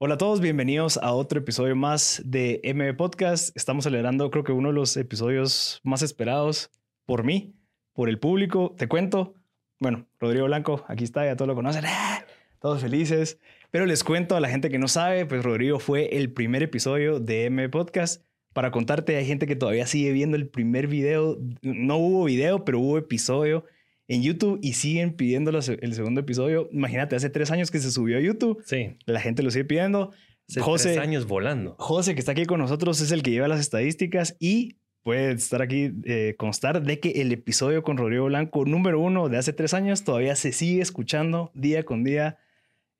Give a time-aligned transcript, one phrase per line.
[0.00, 3.50] Hola a todos, bienvenidos a otro episodio más de MB Podcast.
[3.56, 6.70] Estamos celebrando creo que uno de los episodios más esperados
[7.04, 7.56] por mí,
[7.94, 8.76] por el público.
[8.78, 9.34] Te cuento,
[9.80, 12.24] bueno, Rodrigo Blanco, aquí está, ya todos lo conocen, ¡Ah!
[12.60, 13.40] todos felices.
[13.72, 17.18] Pero les cuento a la gente que no sabe, pues Rodrigo fue el primer episodio
[17.18, 18.24] de MB Podcast.
[18.52, 21.38] Para contarte, hay gente que todavía sigue viendo el primer video.
[21.62, 23.64] No hubo video, pero hubo episodio
[24.08, 26.68] en YouTube y siguen pidiendo el segundo episodio.
[26.72, 28.62] Imagínate, hace tres años que se subió a YouTube.
[28.64, 28.96] Sí.
[29.04, 30.12] La gente lo sigue pidiendo.
[30.48, 31.76] Hace José, tres años volando.
[31.78, 35.60] José, que está aquí con nosotros, es el que lleva las estadísticas y puede estar
[35.60, 39.74] aquí, eh, constar de que el episodio con Rodrigo Blanco, número uno de hace tres
[39.74, 42.38] años, todavía se sigue escuchando día con día.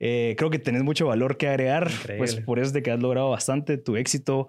[0.00, 3.00] Eh, creo que tenés mucho valor que agregar, pues por eso es de que has
[3.00, 4.48] logrado bastante tu éxito.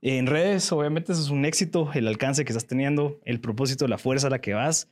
[0.00, 3.98] En redes, obviamente, eso es un éxito, el alcance que estás teniendo, el propósito, la
[3.98, 4.88] fuerza a la que vas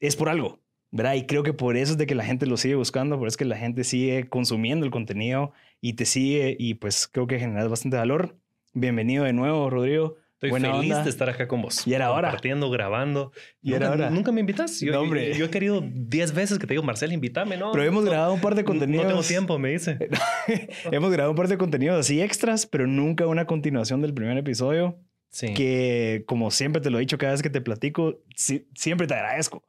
[0.00, 1.14] es por algo, ¿verdad?
[1.14, 3.34] Y creo que por eso es de que la gente lo sigue buscando, por eso
[3.34, 7.38] es que la gente sigue consumiendo el contenido y te sigue y pues creo que
[7.38, 8.36] generas bastante valor.
[8.72, 10.16] Bienvenido de nuevo, Rodrigo.
[10.40, 11.84] Estoy feliz de estar acá con vos.
[11.84, 12.28] Y era hora.
[12.28, 13.32] Compartiendo, grabando.
[13.60, 14.08] Y era hora.
[14.08, 14.78] Nunca me invitas.
[14.80, 15.36] Yo, hombre.
[15.36, 17.72] Yo, he querido 10 veces que te digo, Marcel, invítame, ¿no?
[17.72, 19.04] Pero hemos grabado un par de contenidos.
[19.04, 19.98] No tengo tiempo, me dice.
[20.92, 25.00] hemos grabado un par de contenidos así extras, pero nunca una continuación del primer episodio.
[25.30, 25.54] Sí.
[25.54, 29.64] Que, como siempre te lo he dicho cada vez que te platico, siempre te agradezco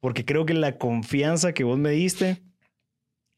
[0.00, 2.42] porque creo que la confianza que vos me diste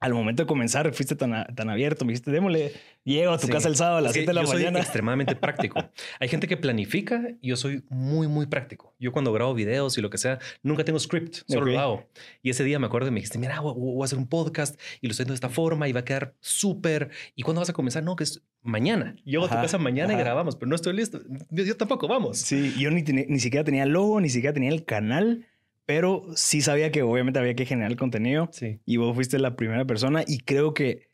[0.03, 2.73] al momento de comenzar fuiste tan, tan abierto, me dijiste, démosle,
[3.05, 4.73] llego a tu casa el sábado a las 7 de la yo mañana.
[4.73, 5.79] Soy extremadamente práctico.
[6.19, 8.97] Hay gente que planifica, yo soy muy, muy práctico.
[8.99, 12.09] Yo cuando grabo videos y lo que sea, nunca tengo script, solo lo hago.
[12.43, 15.07] Y ese día me acuerdo y me dijiste, mira, voy, a hacer un podcast y
[15.07, 17.11] lo estoy haciendo de esta forma y va a quedar súper.
[17.37, 18.03] ¿Y cuándo vas a comenzar?
[18.03, 19.15] No, que es mañana.
[19.25, 21.21] Llego a tu casa mañana y grabamos, pero no estoy listo.
[21.51, 22.39] Yo, tampoco, vamos.
[22.39, 25.47] Sí, yo ni, ni siquiera tenía logo, ni siquiera tenía el canal
[25.87, 28.49] pero sí sabía que obviamente había que generar el contenido.
[28.53, 28.81] Sí.
[28.85, 31.13] Y vos fuiste la primera persona y creo que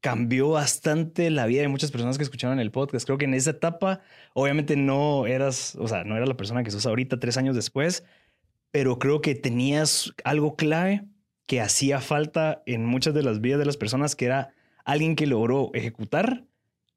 [0.00, 3.06] cambió bastante la vida de muchas personas que escucharon el podcast.
[3.06, 4.02] Creo que en esa etapa,
[4.34, 8.04] obviamente no eras, o sea, no era la persona que sos ahorita tres años después,
[8.70, 11.04] pero creo que tenías algo clave
[11.46, 14.50] que hacía falta en muchas de las vidas de las personas, que era
[14.84, 16.44] alguien que logró ejecutar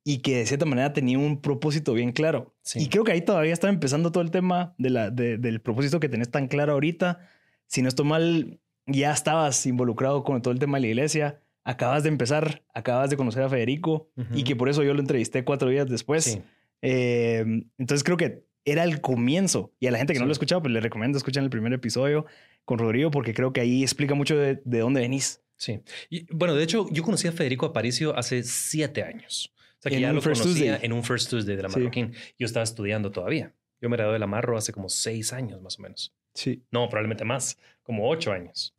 [0.04, 2.56] y que de cierta manera tenía un propósito bien claro.
[2.76, 6.10] Y creo que ahí todavía estaba empezando todo el tema de la, del propósito que
[6.10, 7.20] tenés tan claro ahorita.
[7.68, 11.42] Si no estoy mal, ya estabas involucrado con todo el tema de la iglesia.
[11.64, 15.44] Acabas de empezar, acabas de conocer a Federico y que por eso yo lo entrevisté
[15.44, 16.40] cuatro días después.
[16.82, 17.44] Eh,
[17.78, 19.74] entonces creo que era el comienzo.
[19.80, 21.74] Y a la gente que no lo ha escuchado, pues le recomiendo escuchar el primer
[21.74, 22.26] episodio
[22.66, 25.44] con Rodrigo porque creo que ahí explica mucho de, de dónde venís.
[25.58, 25.82] Sí.
[26.10, 29.54] Y, bueno, de hecho, yo conocí a Federico Aparicio hace siete años.
[29.80, 32.14] O sea, que ya lo conocía en un First Tuesday de la Marroquín.
[32.38, 33.56] Yo estaba estudiando todavía.
[33.82, 36.14] Yo me gradué de la Marro hace como seis años más o menos.
[36.34, 36.64] Sí.
[36.70, 38.76] No, probablemente más, como ocho años.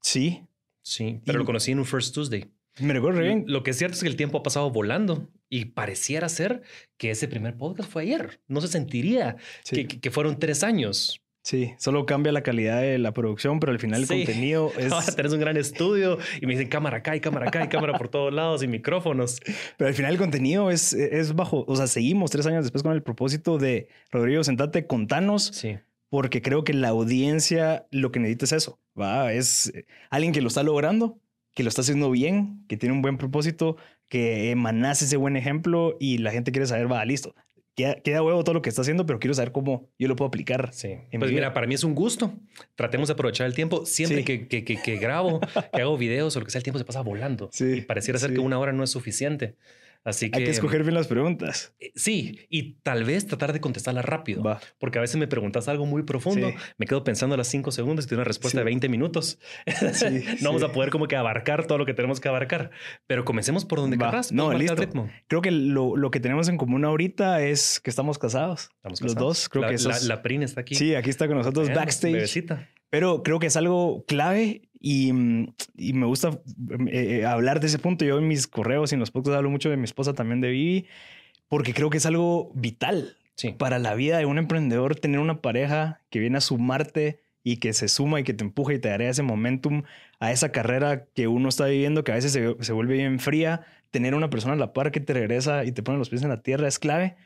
[0.00, 0.46] Sí.
[0.82, 2.50] Sí, pero lo conocí en un First Tuesday.
[2.80, 3.44] Me recuerdo bien.
[3.46, 6.62] Lo que es cierto es que el tiempo ha pasado volando y pareciera ser
[6.96, 8.40] que ese primer podcast fue ayer.
[8.46, 9.36] No se sentiría
[9.70, 11.20] que, que, fueron tres años.
[11.48, 14.92] Sí, solo cambia la calidad de la producción, pero al final el contenido es.
[14.92, 17.96] Ahora tenés un gran estudio y me dicen cámara acá y cámara acá y cámara
[17.96, 19.40] por todos lados y micrófonos.
[19.78, 21.64] Pero al final el contenido es, es bajo.
[21.66, 25.44] O sea, seguimos tres años después con el propósito de Rodrigo, sentate, contanos.
[25.54, 25.78] Sí.
[26.10, 28.78] Porque creo que la audiencia lo que necesita es eso.
[29.00, 29.32] ¿va?
[29.32, 29.72] Es
[30.10, 31.18] alguien que lo está logrando,
[31.54, 33.78] que lo está haciendo bien, que tiene un buen propósito,
[34.10, 37.34] que emanas ese buen ejemplo y la gente quiere saber, va, listo
[38.02, 40.70] queda, huevo todo lo que está haciendo, pero quiero saber cómo yo lo puedo aplicar.
[40.72, 40.96] Sí.
[41.16, 42.32] Pues mira, para mí es un gusto.
[42.74, 43.86] Tratemos de aprovechar el tiempo.
[43.86, 45.40] Siempre que, que, que, grabo,
[45.72, 47.48] que hago videos o lo que sea, el tiempo se pasa volando.
[47.52, 47.78] Sí.
[47.78, 49.54] Y pareciera ser que una hora no es suficiente.
[50.08, 50.38] Así que.
[50.38, 51.74] Hay que escoger bien las preguntas.
[51.80, 54.42] Eh, sí, y tal vez tratar de contestarlas rápido.
[54.78, 58.08] Porque a veces me preguntas algo muy profundo, me quedo pensando las cinco segundos y
[58.08, 59.38] tengo una respuesta de 20 minutos.
[60.40, 62.70] no vamos a poder como que abarcar todo lo que tenemos que abarcar.
[63.06, 64.32] Pero comencemos por donde querrás.
[64.32, 64.76] No, listo.
[64.76, 65.10] Ritmo.
[65.26, 68.70] Creo que lo, lo, que tenemos en común ahorita es que estamos casados.
[68.76, 69.48] Estamos Los dos.
[69.48, 70.74] Creo la, que eso la, la, está aquí.
[70.74, 72.12] Sí, aquí está con nosotros backstage.
[72.12, 72.68] Bebecita.
[72.90, 75.08] Pero creo que es algo clave y,
[75.76, 76.40] y me gusta
[76.90, 78.04] eh, eh, hablar de ese punto.
[78.04, 80.50] Yo en mis correos y en los podcasts hablo mucho de mi esposa también de
[80.50, 80.86] Vivi,
[81.48, 83.16] porque creo que es algo vital
[83.56, 87.72] para la vida de un emprendedor tener una pareja que viene a sumarte y que
[87.72, 89.84] se suma y que te empuja y te dará ese momentum
[90.18, 93.62] a esa carrera que uno está viviendo, que a veces se, se vuelve bien fría.
[93.90, 96.28] Tener una persona a la par que te regresa y te pone los pies en
[96.28, 97.16] la tierra es clave.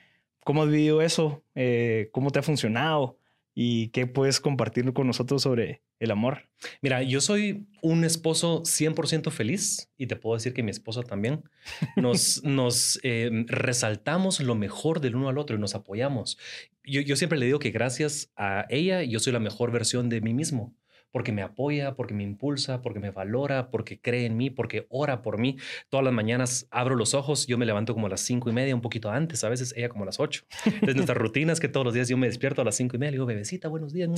[0.45, 1.43] ¿Cómo has vivido eso?
[1.55, 3.17] Eh, ¿Cómo te ha funcionado?
[3.55, 6.49] ¿Y qué puedes compartir con nosotros sobre el amor?
[6.81, 11.43] Mira, yo soy un esposo 100% feliz y te puedo decir que mi esposa también.
[11.97, 16.39] Nos, nos eh, resaltamos lo mejor del uno al otro y nos apoyamos.
[16.85, 20.21] Yo, yo siempre le digo que gracias a ella yo soy la mejor versión de
[20.21, 20.75] mí mismo
[21.13, 25.23] porque me apoya, porque me impulsa, porque me valora, porque cree en mí, porque ora
[25.23, 25.59] por mí.
[25.91, 28.75] Todas las mañanas abro los ojos, yo me levanto como a las cinco y media,
[28.75, 30.45] un poquito antes, a veces ella como a las ocho.
[30.65, 32.99] Entonces nuestra rutina es que todos los días yo me despierto a las cinco y
[32.99, 34.09] media, le digo, bebecita, buenos días,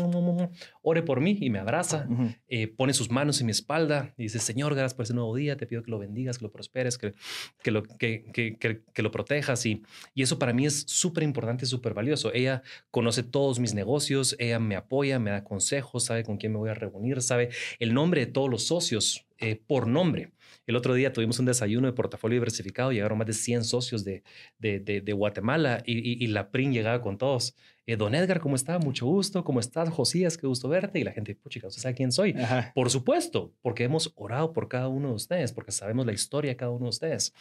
[0.83, 2.07] ore por mí y me abraza,
[2.49, 5.57] eh, pone sus manos en mi espalda y dice, Señor, gracias por ese nuevo día,
[5.57, 7.15] te pido que lo bendigas, que lo prosperes, que,
[7.63, 9.67] que, lo, que, que, que, lo protejas.
[9.67, 9.83] Y,
[10.15, 12.33] y eso para mí es súper importante, súper valioso.
[12.33, 16.59] Ella conoce todos mis negocios, ella me apoya, me da consejos, sabe con quién me
[16.59, 20.33] voy a reunir, sabe el nombre de todos los socios eh, por nombre.
[20.67, 24.23] El otro día tuvimos un desayuno de portafolio diversificado, llegaron más de 100 socios de,
[24.59, 27.55] de, de, Guatemala y, la PRIN llegaba con todos.
[27.87, 28.79] Eh, don Edgar, ¿cómo está?
[28.79, 29.45] Mucho gusto.
[29.45, 30.39] ¿Cómo estás, Josías?
[30.39, 30.99] Qué gusto verte.
[31.01, 32.35] Y la gente, pucha, ¿usted sabe quién soy?
[32.75, 36.57] Por supuesto, porque hemos orado por cada uno de ustedes, porque sabemos la historia de
[36.57, 37.35] cada uno de ustedes.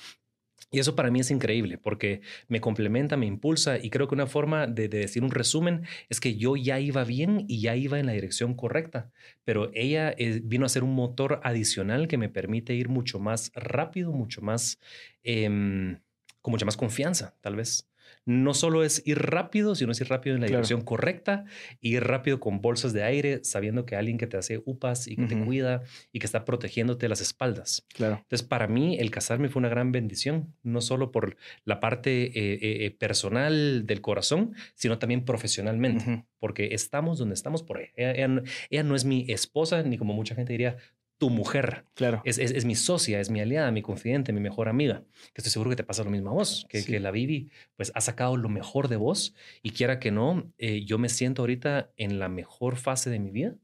[0.72, 4.26] Y eso para mí es increíble porque me complementa, me impulsa y creo que una
[4.26, 8.08] forma de, decir un resumen es que yo ya iba bien y ya iba en
[8.08, 9.12] la dirección correcta,
[9.44, 13.52] pero ella eh, vino a ser un motor adicional que me permite ir mucho más
[13.54, 14.80] rápido, mucho más,
[15.24, 16.00] em,
[16.42, 17.88] con mucha más confianza, tal vez
[18.26, 21.46] no solo es ir rápido, sino es ir rápido en la dirección correcta,
[21.82, 25.26] ir rápido con bolsas de aire, sabiendo que alguien que te hace upas y que
[25.26, 27.86] te cuida y que está protegiéndote las espaldas.
[27.94, 28.20] Claro.
[28.22, 32.86] Entonces, para mí, el casarme fue una gran bendición, no solo por la parte eh,
[32.86, 37.88] eh, personal del corazón, sino también profesionalmente, porque estamos donde estamos por ahí.
[37.96, 40.78] ella no es mi esposa, ni como mucha gente diría,
[41.24, 41.86] tu mujer.
[41.94, 42.22] Claro.
[42.26, 45.06] Es, es, mi socia, es mi aliada, mi confidente, mi mejor amiga.
[45.34, 47.94] Que estoy seguro que te pasa lo mismo a vos, que, que la Vivi pues
[47.96, 51.94] ha sacado lo mejor de vos y quiera que no, eh, yo me siento ahorita
[51.96, 53.56] en la mejor fase de mi vida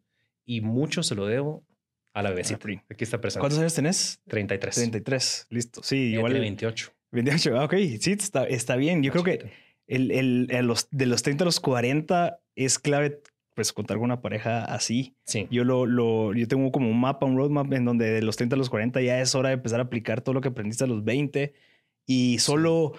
[0.45, 1.65] y mucho se lo debo
[2.13, 2.65] a la bebecita.
[2.89, 3.41] Aquí está presente.
[3.41, 4.21] ¿Cuántos años tenés?
[4.29, 4.75] 33.
[4.75, 5.83] 33, listo.
[5.83, 6.39] Sí, igual.
[6.39, 6.93] 28.
[7.11, 7.73] 28, ah, ok.
[7.99, 9.03] Sí, está, está bien.
[9.03, 9.51] Yo creo que
[9.85, 13.21] el, el, los, de los 30 a los 40 es clave
[13.59, 15.17] pues contar con una pareja así.
[15.25, 15.45] Sí.
[15.51, 18.55] Yo lo, lo, yo tengo como un mapa, un roadmap en donde de los 30
[18.55, 20.87] a los 40 ya es hora de empezar a aplicar todo lo que aprendiste a
[20.87, 21.53] los 20
[22.05, 22.93] y solo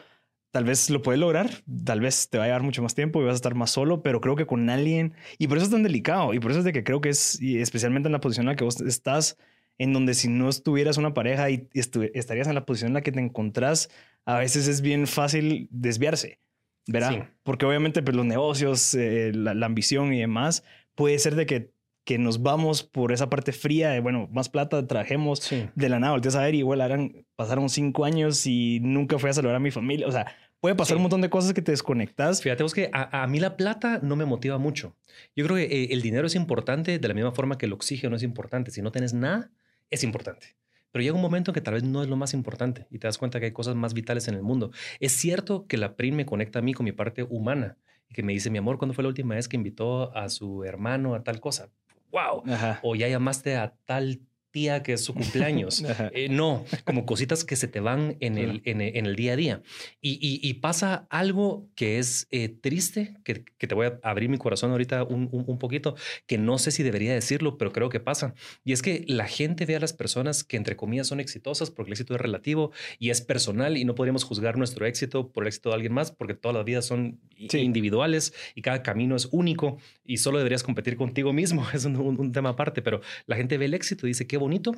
[0.51, 1.49] tal vez lo puedes lograr,
[1.87, 4.03] tal vez te va a llevar mucho más tiempo y vas a estar más solo,
[4.03, 6.67] pero creo que con alguien y por eso es tan delicado y por eso es
[6.67, 9.39] de que creo que es y especialmente en la posición en la que vos estás
[9.79, 13.13] en donde si no estuvieras una pareja y estarías en la posición en la que
[13.13, 13.89] te encontrás,
[14.27, 16.39] a veces es bien fácil desviarse.
[16.87, 17.31] ¿Verdad?
[17.43, 21.73] Porque obviamente pues, los negocios, eh, la, ambición y demás, puede ser de que,
[22.05, 26.13] que nos vamos por esa parte fría de, bueno, más plata trajemos de la nada,
[26.13, 29.61] volteas a ver y igual eran, pasaron cinco años y nunca fui a saludar a
[29.61, 30.27] mi familia, o sea,
[30.61, 32.43] puede pasar un montón de cosas que te desconectas.
[32.43, 34.95] Fíjate vos que a, mí la plata no me motiva mucho.
[35.35, 38.17] Yo creo que eh, el dinero es importante de la misma forma que el oxígeno
[38.17, 38.71] es importante.
[38.71, 39.51] Si no tienes nada,
[39.91, 40.57] es importante.
[40.93, 43.07] Pero llega un momento en que tal vez no es lo más importante y te
[43.07, 44.71] das cuenta que hay cosas más vitales en el mundo.
[44.99, 47.79] Es cierto que la PRIM me conecta a mí con mi parte humana
[48.09, 50.65] y que me dice, mi amor, ¿cuándo fue la última vez que invitó a su
[50.65, 51.71] hermano a tal cosa?
[52.11, 52.43] ¡Wow!
[52.83, 54.21] O ya llamaste a tal
[54.51, 55.83] tía que es su cumpleaños.
[56.13, 59.63] Eh, no, como cositas que se te van en el, en, el día a día.
[60.01, 65.05] Y, pasa algo que es eh, triste, que, te voy a abrir mi corazón ahorita
[65.05, 65.95] un, poquito,
[66.27, 68.35] que no sé si debería decirlo, pero creo que pasa.
[68.65, 71.91] Y es que la gente ve a las personas que entre comillas son exitosas porque
[71.91, 75.49] el éxito es relativo y es personal y no podríamos juzgar nuestro éxito por el
[75.49, 79.79] éxito de alguien más porque todas las vidas son individuales y cada camino es único
[80.05, 81.67] y solo deberías competir contigo mismo.
[81.81, 84.75] Es un, un tema aparte, pero la gente ve el éxito y dice, qué bonito,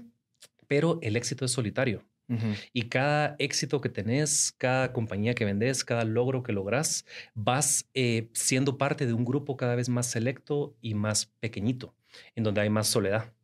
[0.68, 2.04] pero el éxito es solitario.
[2.72, 8.28] Y cada éxito que tenés, cada compañía que vendes, cada logro que logras, vas eh,
[8.32, 11.94] siendo parte de un grupo cada vez más selecto y más pequeñito,
[12.34, 13.34] en donde hay más soledad.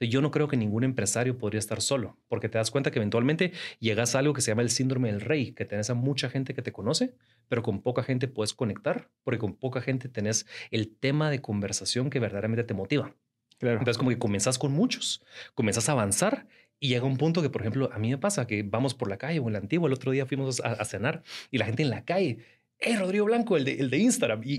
[0.00, 3.52] yo no creo que ningún empresario podría estar solo, porque te das cuenta que eventualmente
[3.80, 6.54] llegas a algo que se llama el síndrome del rey, que tenés a mucha gente
[6.54, 7.14] que te conoce,
[7.48, 12.08] pero con poca gente puedes conectar, porque con poca gente tenés el tema de conversación
[12.08, 13.14] que verdaderamente te motiva.
[13.60, 15.24] Entonces, como que comenzás con muchos,
[15.54, 16.46] comenzás a avanzar
[16.80, 19.18] y llega un punto que, por ejemplo, a mí me pasa que vamos por la
[19.18, 21.90] calle o en la antigua, el otro día fuimos a, cenar y la gente en
[21.90, 22.38] la calle,
[22.78, 24.42] hey, Rodrigo Blanco, el de, el de Instagram.
[24.44, 24.58] Y,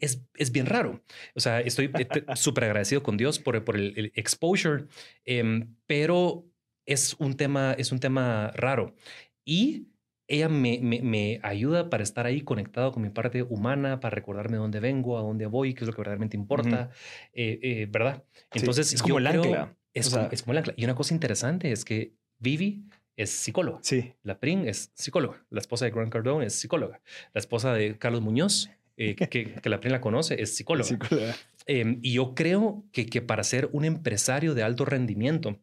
[0.00, 1.02] es, es, bien raro.
[1.34, 1.90] O sea, estoy
[2.36, 4.86] súper agradecido con Dios por, por el, exposure,
[5.24, 6.46] em, pero
[6.86, 8.94] es un tema, es un tema raro.
[9.44, 9.88] Y
[10.28, 14.78] ella me, me, ayuda para estar ahí conectado con mi parte humana, para recordarme dónde
[14.78, 16.90] vengo, a dónde voy, qué es lo que verdaderamente importa,
[17.32, 18.22] eh, eh, ¿verdad?
[18.52, 19.74] Entonces, es como el ancla.
[19.94, 20.74] Es, es, como el ancla.
[20.76, 22.84] Y una cosa interesante es que Vivi
[23.16, 23.78] es psicóloga.
[23.82, 24.12] Sí.
[24.22, 25.44] La Pring es psicóloga.
[25.50, 27.00] La esposa de Grant Cardone es psicóloga.
[27.32, 30.88] La esposa de Carlos Muñoz, eh, que, que, la Pring la conoce, es psicóloga.
[30.88, 31.34] psicóloga.
[31.66, 35.58] Em, y yo creo que, que para ser un empresario de alto rendimiento,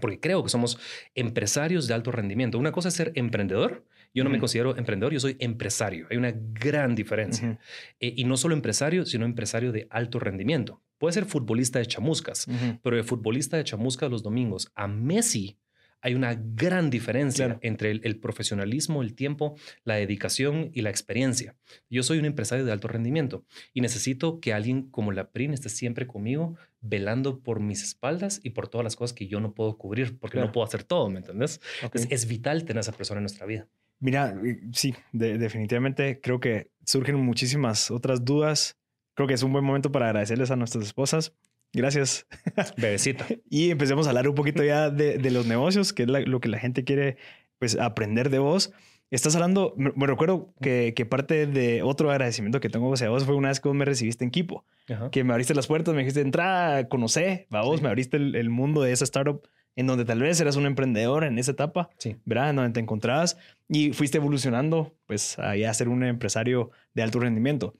[0.00, 0.78] porque creo que somos
[1.14, 2.58] empresarios de alto rendimiento.
[2.58, 3.84] Una cosa es ser emprendedor.
[4.14, 6.06] Yo no me considero emprendedor, yo soy empresario.
[6.10, 7.58] Hay una gran diferencia.
[7.98, 10.80] Eh, y no solo empresario, sino empresario de alto rendimiento.
[10.98, 12.46] Puede ser futbolista de chamuscas,
[12.82, 15.58] pero el futbolista de chamuscas los domingos a Messi
[16.04, 21.56] hay una gran diferencia entre el, profesionalismo, el tiempo, la dedicación y la experiencia.
[21.88, 25.70] Yo soy un empresario de alto rendimiento y necesito que alguien como la PRIN esté
[25.70, 29.78] siempre conmigo, velando por mis espaldas y por todas las cosas que yo no puedo
[29.78, 31.62] cubrir, porque no puedo hacer todo, ¿me entiendes?
[31.94, 33.66] Es, vital tener a esa persona en nuestra vida.
[34.04, 38.76] Mira, eh, sí, definitivamente creo que surgen muchísimas otras dudas.
[39.14, 41.32] Creo que es un buen momento para agradecerles a nuestras esposas
[41.74, 42.26] Gracias.
[42.76, 43.26] Bebecita.
[43.50, 46.58] y empecemos a hablar un poquito ya de, los negocios, que es lo que la
[46.58, 47.16] gente quiere
[47.58, 48.72] pues, aprender de vos.
[49.10, 53.34] Estás hablando, me, recuerdo que, que, parte de otro agradecimiento que tengo hacia vos fue
[53.34, 54.64] una vez que vos me recibiste en Kipo,
[55.12, 58.82] que me abriste las puertas, me dijiste, entra, conoce, va vos, me abriste el, mundo
[58.82, 59.46] de esa startup
[59.76, 62.16] en donde tal vez eras un emprendedor en esa etapa, sí.
[62.24, 62.50] ¿verdad?
[62.50, 63.36] En donde te encontrabas
[63.68, 67.74] y fuiste evolucionando, pues, a ser un empresario de alto rendimiento.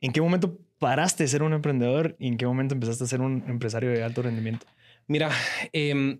[0.00, 3.20] ¿En qué momento paraste de ser un emprendedor y en qué momento empezaste a ser
[3.20, 4.66] un empresario de alto rendimiento?
[5.06, 5.30] Mira,
[5.72, 6.18] em,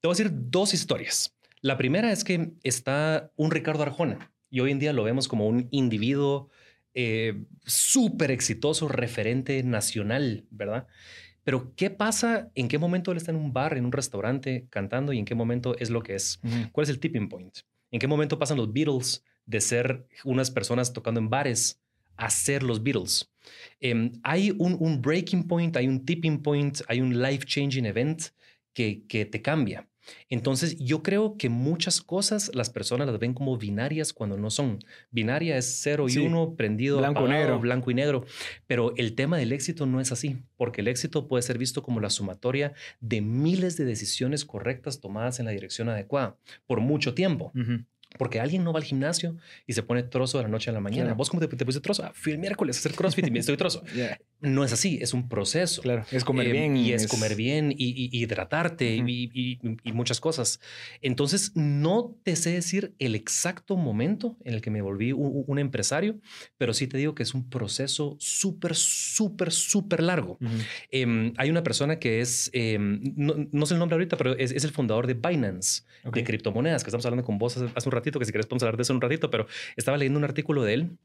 [0.00, 1.34] te voy a decir dos historias.
[1.60, 5.46] La primera es que está un Ricardo Arjona y hoy en día lo vemos como
[5.46, 6.50] un individuo
[6.94, 10.86] eh, súper exitoso, referente nacional, ¿verdad?
[11.44, 12.50] Pero ¿qué pasa?
[12.54, 15.34] ¿En qué momento él está en un bar, en un restaurante cantando y en qué
[15.34, 16.40] momento es lo que es?
[16.72, 17.58] ¿Cuál es el tipping point?
[17.90, 21.82] ¿En qué momento pasan los Beatles de ser unas personas tocando en bares
[22.16, 23.30] hacer los Beatles.
[23.80, 28.22] Em, hay un, breaking point, hay un tipping point, hay un life changing event
[28.72, 29.88] que, que te cambia.
[30.28, 34.78] Entonces, yo creo que muchas cosas las personas las ven como binarias cuando no son.
[35.10, 37.58] Binaria es cero y uno, prendido, blanco, negro.
[37.60, 38.24] blanco y negro.
[38.66, 42.00] Pero el tema del éxito no es así, porque el éxito puede ser visto como
[42.00, 47.52] la sumatoria de miles de decisiones correctas tomadas en la dirección adecuada por mucho tiempo.
[48.18, 50.80] Porque alguien no va al gimnasio y se pone trozo de la noche a la
[50.80, 51.14] mañana.
[51.14, 52.04] ¿Vos cómo te, te pusiste trozo?
[52.04, 53.82] Ah, fui el miércoles a hacer CrossFit y me estoy trozo.
[54.42, 55.82] No es así, es un proceso.
[55.82, 56.76] Claro, es comer eh, bien.
[56.76, 59.58] Y es, comer bien y, hidratarte y,
[59.92, 60.60] muchas cosas.
[61.00, 66.18] Entonces, no te sé decir el exacto momento en el que me volví un, empresario,
[66.58, 70.38] pero sí te digo que es un proceso súper, súper, súper largo.
[70.90, 74.70] Em, hay una persona que es, em, no, sé el nombre ahorita, pero es, el
[74.72, 75.82] fundador de Binance,
[76.12, 78.64] de criptomonedas, que estamos hablando con vos hace, hace un ratito, que si quieres podemos
[78.64, 79.46] hablar de eso un ratito, pero
[79.76, 80.98] estaba leyendo un artículo de él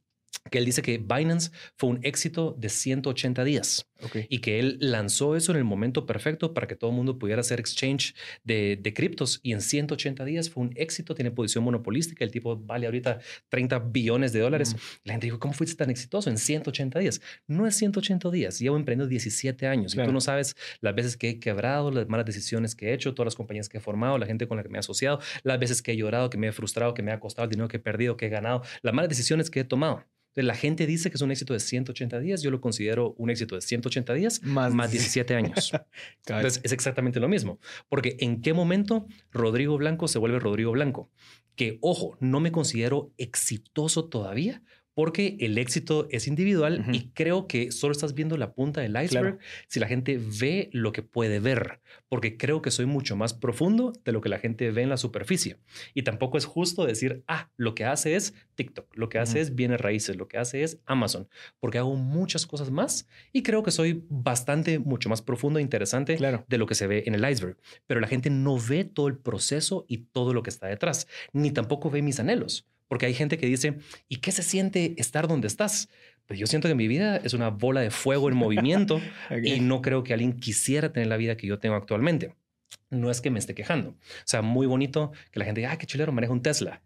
[0.49, 3.87] que él dice que Binance fue un éxito de 180 días
[4.29, 7.41] y que él lanzó eso en el momento perfecto para que todo el mundo pudiera
[7.41, 12.23] hacer exchange de, de criptos y en 180 días fue un éxito, tiene posición monopolística,
[12.23, 13.19] el tipo vale ahorita
[13.49, 14.75] 30 billones de dólares.
[15.03, 17.21] La gente dijo, ¿cómo fuiste tan exitoso en 180 días?
[17.47, 21.29] No es 180 días, llevo emprendiendo 17 años y tú no sabes las veces que
[21.29, 24.27] he quebrado, las malas decisiones que he hecho, todas las compañías que he formado, la
[24.27, 26.51] gente con la que me he asociado, las veces que he llorado, que me he
[26.51, 29.09] frustrado, que me ha costado el dinero que he perdido, que he ganado, las malas
[29.09, 30.03] decisiones que he tomado
[30.43, 32.41] la gente dice que es un éxito de 180 días.
[32.41, 35.71] Yo lo considero un éxito de 180 días más, más 17 años.
[36.27, 37.59] Entonces es exactamente lo mismo.
[37.89, 41.11] Porque en qué momento Rodrigo Blanco se vuelve Rodrigo Blanco.
[41.55, 44.61] Que, ojo, no me considero exitoso todavía
[44.97, 49.37] porque el éxito es individual y creo que solo estás viendo la punta del iceberg
[49.67, 53.93] si la gente ve lo que puede ver, porque creo que soy mucho más profundo
[54.03, 55.57] de lo que la gente ve en la superficie.
[55.93, 59.53] Y tampoco es justo decir, ah, lo que hace es TikTok, lo que hace es
[59.53, 63.69] bienes raíces, lo que hace es Amazon, porque hago muchas cosas más y creo que
[63.69, 67.55] soy bastante, mucho más profundo e interesante de lo que se ve en el iceberg.
[67.85, 71.51] Pero la gente no ve todo el proceso y todo lo que está detrás, ni
[71.51, 72.67] tampoco ve mis anhelos.
[72.87, 75.89] Porque hay gente que dice, ¿y qué se siente estar donde estás?
[76.25, 79.01] Pues yo siento que mi vida es una bola de fuego en movimiento
[79.43, 82.35] y no creo que alguien quisiera tener la vida que yo tengo actualmente.
[82.89, 83.91] No es que me esté quejando.
[83.91, 86.81] O sea, muy bonito que la gente diga, ah, qué chilero, maneja un Tesla.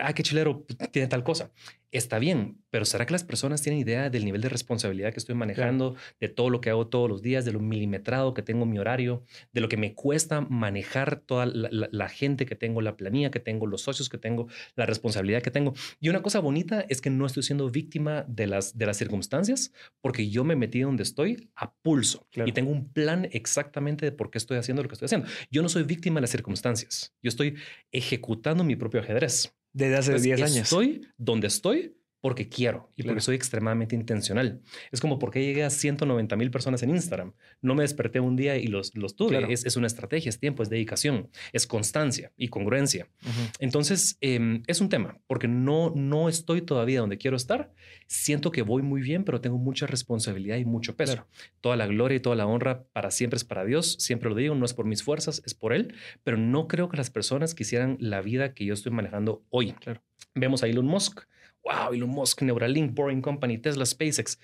[0.00, 1.50] Ah, qué chilero, tiene tal cosa
[1.98, 5.36] está bien, pero ¿será que las personas tienen idea del nivel de responsabilidad que estoy
[5.36, 8.80] manejando, de todo lo que hago todos los días, de lo milimetrado que tengo mi
[8.80, 9.22] horario,
[9.52, 13.66] de lo que me cuesta manejar toda la, gente que tengo, la planilla que tengo,
[13.66, 15.72] los socios que tengo, la responsabilidad que tengo?
[16.00, 19.72] Y una cosa bonita es que no estoy siendo víctima de las, de las circunstancias
[20.00, 24.30] porque yo me metí donde estoy a pulso y tengo un plan exactamente de por
[24.30, 25.28] qué estoy haciendo lo que estoy haciendo.
[25.48, 27.54] Yo no soy víctima de las circunstancias, yo estoy
[27.92, 29.54] ejecutando mi propio ajedrez.
[29.74, 30.56] Desde hace 10 años.
[30.56, 31.83] Estoy donde estoy
[32.24, 34.62] porque quiero y porque soy extremadamente intencional.
[34.90, 37.34] Es como porque llegué a 190 mil personas en Instagram.
[37.60, 39.46] No me desperté un día y los, los tuve.
[39.52, 43.10] Es, una estrategia, es tiempo, es dedicación, es constancia y congruencia.
[43.58, 47.74] Entonces, em, es un tema porque no, no estoy todavía donde quiero estar.
[48.06, 51.26] Siento que voy muy bien, pero tengo mucha responsabilidad y mucho peso.
[51.60, 53.96] Toda la gloria y toda la honra para siempre es para Dios.
[53.98, 55.94] Siempre lo digo, no es por mis fuerzas, es por Él.
[56.22, 59.72] Pero no creo que las personas quisieran la vida que yo estoy manejando hoy.
[59.72, 60.00] Claro.
[60.34, 61.26] Vemos a Elon Musk
[61.64, 64.38] wow, Elon Musk, Neuralink, Boring Company, Tesla, SpaceX.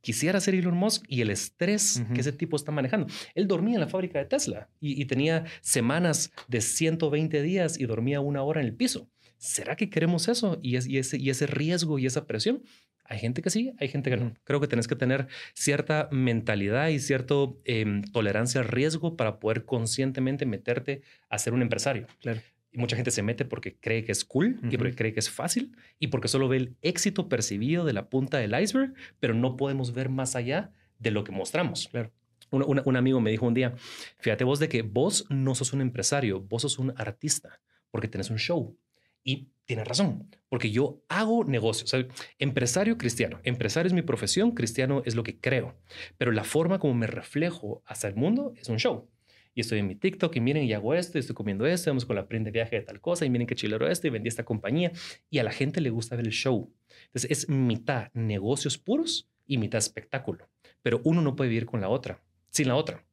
[0.00, 3.08] quisiera ser Elon Musk y el estrés que ese tipo está manejando.
[3.34, 8.20] Él dormía en la fábrica de Tesla y, tenía semanas de 120 días y dormía
[8.20, 9.08] una hora en el piso.
[9.38, 10.58] ¿Será que queremos eso?
[10.62, 12.62] Y, ese, y ese riesgo y esa presión.
[13.08, 14.34] Hay gente que sí, hay gente que no.
[14.44, 19.64] Creo que tenés que tener cierta mentalidad y cierta em, tolerancia al riesgo para poder
[19.64, 22.06] conscientemente meterte a ser un empresario.
[22.20, 22.40] Claro.
[22.76, 25.30] Y mucha gente se mete porque cree que es cool y porque cree que es
[25.30, 29.56] fácil y porque solo ve el éxito percibido de la punta del iceberg, pero no
[29.56, 31.88] podemos ver más allá de lo que mostramos.
[31.88, 32.12] Claro.
[32.50, 33.74] Un, un amigo me dijo un día,
[34.18, 38.28] fíjate vos de que vos no sos un empresario, vos sos un artista porque tenés
[38.28, 38.76] un show.
[39.24, 41.92] Y tiene razón, porque yo hago negocios.
[42.38, 43.40] empresario cristiano.
[43.42, 45.74] Empresario es mi profesión, cristiano es lo que creo.
[46.18, 49.08] Pero la forma como me reflejo hacia el mundo es un show.
[49.56, 52.04] Y estoy en mi TikTok y miren, y hago esto, y estoy comiendo esto, vamos
[52.04, 54.28] con la prenda de viaje de tal cosa, y miren qué chilero esto, y vendí
[54.28, 54.92] esta compañía.
[55.30, 56.70] Y a la gente le gusta ver el show.
[57.06, 60.50] Entonces es mitad negocios puros y mitad espectáculo.
[60.82, 63.06] Pero uno no puede vivir con la otra, sin la otra.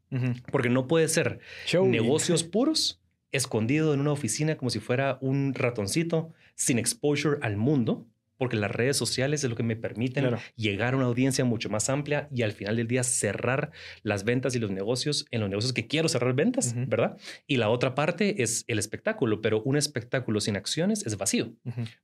[0.52, 1.40] Porque no puede ser
[1.72, 8.06] negocios puros escondido en una oficina como si fuera un ratoncito, sin exposure al mundo,
[8.44, 11.90] porque las redes sociales es lo que me permiten llegar a una audiencia mucho más
[11.90, 13.72] amplia y al final del día cerrar
[14.02, 17.16] las ventas y los negocios en los negocios que quiero cerrar ventas, ¿verdad?
[17.48, 21.54] Y la otra parte es el espectáculo, pero un espectáculo sin acciones es vacío.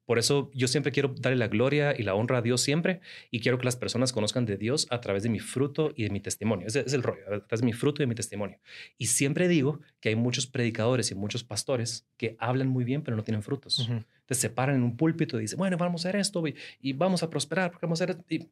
[0.05, 3.41] Por eso yo siempre quiero darle la gloria y la honra a Dios siempre y
[3.41, 6.21] quiero que las personas conozcan de Dios a través de mi fruto y de mi
[6.21, 6.67] testimonio.
[6.67, 8.61] Ese es el rollo, a través de mi fruto y de mi testimonio.
[8.97, 13.17] Y siempre digo que hay muchos predicadores y muchos pastores que hablan muy bien pero
[13.17, 13.89] no tienen frutos
[14.29, 16.43] te separan en un púlpito y dicen, bueno, vamos a hacer esto
[16.81, 18.47] y, vamos a prosperar porque vamos a hacer Y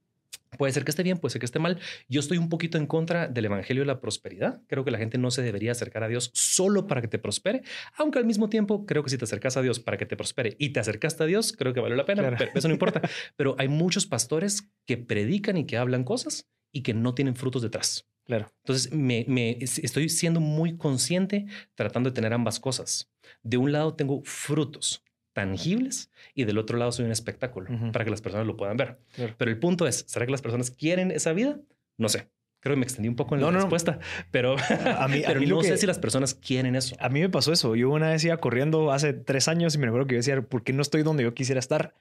[0.57, 1.79] puede ser que esté bien, puede ser que esté mal.
[2.09, 4.59] Yo estoy un poquito en contra del evangelio de la prosperidad.
[4.65, 7.61] Creo que la gente no se debería acercar a Dios solo para que te prospere,
[7.95, 10.55] aunque al mismo tiempo creo que si te acercas a Dios para que te prospere
[10.57, 12.35] y te acercaste a Dios, creo que vale la pena.
[12.35, 13.01] Pero eso no importa.
[13.35, 17.61] pero hay muchos pastores que predican y que hablan cosas y que no tienen frutos
[17.61, 18.07] detrás.
[18.25, 18.51] Claro.
[18.63, 23.11] Entonces, me, me, estoy siendo muy consciente tratando de tener ambas cosas.
[23.43, 25.03] De un lado tengo frutos,
[25.37, 28.97] tangibles y del otro lado soy un espectáculo para que las personas lo puedan ver.
[29.37, 31.59] Pero el punto es, ¿será que las personas quieren esa vida?
[31.95, 32.31] No sé.
[32.59, 33.99] Creo que me extendí un poco en la respuesta,
[34.31, 36.95] pero, a mí, pero no sé si las personas quieren eso.
[36.99, 37.75] A mí me pasó eso.
[37.75, 40.63] Yo una vez iba corriendo hace tres años y me recuerdo que yo decía, ¿por
[40.63, 41.93] qué no estoy donde yo quisiera estar?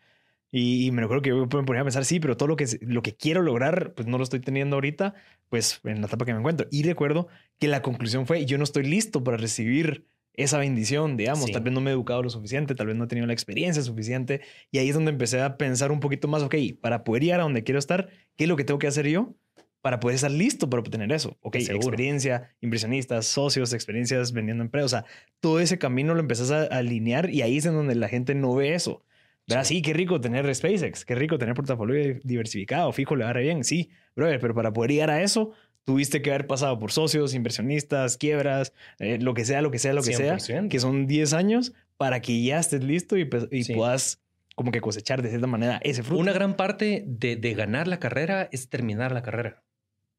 [0.50, 3.02] Y, me recuerdo que yo me ponía a pensar, sí, pero todo lo que, lo
[3.02, 5.12] que quiero lograr, pues no lo estoy teniendo ahorita,
[5.50, 6.66] pues en la etapa que me encuentro.
[6.70, 11.50] Y recuerdo que la conclusión fue, yo no estoy listo para recibir esa bendición, digamos.
[11.50, 13.82] Tal vez no me he educado lo suficiente, tal vez no he tenido la experiencia
[13.82, 14.42] suficiente.
[14.70, 17.44] Y ahí es donde empecé a pensar un poquito más, ok, para poder llegar a
[17.44, 19.34] donde quiero estar, ¿qué es lo que tengo que hacer yo
[19.80, 21.38] para poder estar listo para obtener eso?
[21.40, 24.86] Ok, experiencia, impresionistas, socios, experiencias vendiendo empresas.
[24.86, 25.04] O sea,
[25.40, 28.54] todo ese camino lo empezás a alinear y ahí es en donde la gente no
[28.54, 29.02] ve eso.
[29.48, 29.64] ¿Verdad?
[29.64, 29.80] Sí.
[29.80, 34.40] qué rico tener SpaceX, qué rico tener portafolio diversificado, fijo, le agarre bien, sí, brother,
[34.40, 35.52] pero para poder llegar a eso,
[35.86, 39.94] tuviste que haber pasado por socios, inversionistas, quiebras, eh, lo que sea, lo que sea,
[39.94, 40.36] lo que sea,
[40.68, 44.20] que son 10 años para que ya estés listo y, pues, puedas
[44.56, 46.20] como que cosechar de cierta manera ese fruto.
[46.20, 49.62] Una gran parte de, ganar la carrera es terminar la carrera.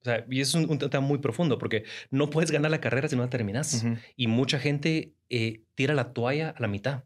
[0.02, 3.18] O sea, y es un, tema muy profundo porque no puedes ganar la carrera si
[3.18, 3.86] no la terminas.
[4.16, 7.04] Y mucha gente eh, tira la toalla a la mitad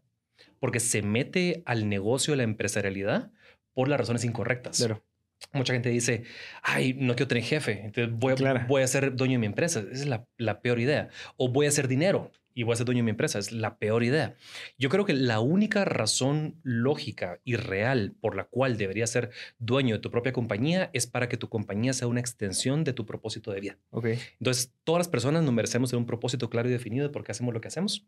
[0.60, 3.32] porque se mete al negocio de la empresarialidad
[3.74, 4.76] por las razones incorrectas.
[4.76, 5.02] Claro.
[5.52, 6.24] Mucha gente dice,
[6.62, 9.80] ay, no quiero tener jefe, entonces voy a, voy a ser dueño de mi empresa.
[9.80, 11.08] Esa es la, la, peor idea.
[11.36, 13.38] O voy a hacer dinero y voy a ser dueño de mi empresa.
[13.38, 14.34] Es la peor idea.
[14.78, 19.96] Yo creo que la única razón lógica y real por la cual deberías ser dueño
[19.96, 23.52] de tu propia compañía es para que tu compañía sea una extensión de tu propósito
[23.52, 23.78] de vida.
[23.90, 24.18] Okay.
[24.38, 27.32] Entonces, todas las personas nos merecemos tener un propósito claro y definido de por qué
[27.32, 28.06] hacemos lo que hacemos.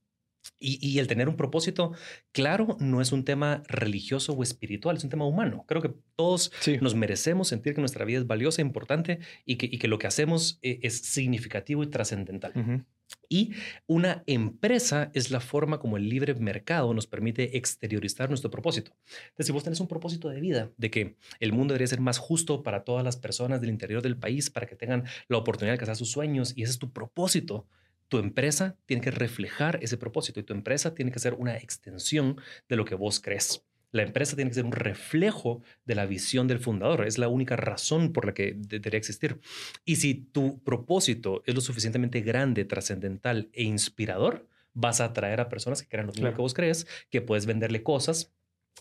[0.58, 1.92] Y, el tener un propósito
[2.32, 5.64] claro no es un tema religioso o espiritual, es un tema humano.
[5.66, 9.88] Creo que todos nos merecemos sentir que nuestra vida es valiosa, importante y que, que
[9.88, 12.84] lo que hacemos eh, es significativo y trascendental.
[13.28, 13.52] Y
[13.86, 18.92] una empresa es la forma como el libre mercado nos permite exteriorizar nuestro propósito.
[19.24, 22.18] Entonces, si vos tenés un propósito de vida, de que el mundo debería ser más
[22.18, 25.74] justo para todas las personas del interior del país, para que tengan la oportunidad de
[25.74, 27.66] alcanzar sus sueños, y ese es tu propósito,
[28.08, 32.36] tu empresa tiene que reflejar ese propósito y tu empresa tiene que ser una extensión
[32.68, 33.64] de lo que vos crees.
[33.90, 37.06] La empresa tiene que ser un reflejo de la visión del fundador.
[37.06, 39.40] Es la única razón por la que debería existir.
[39.84, 45.48] Y si tu propósito es lo suficientemente grande, trascendental e inspirador, vas a atraer a
[45.48, 48.34] personas que crean lo mismo que vos crees, que puedes venderle cosas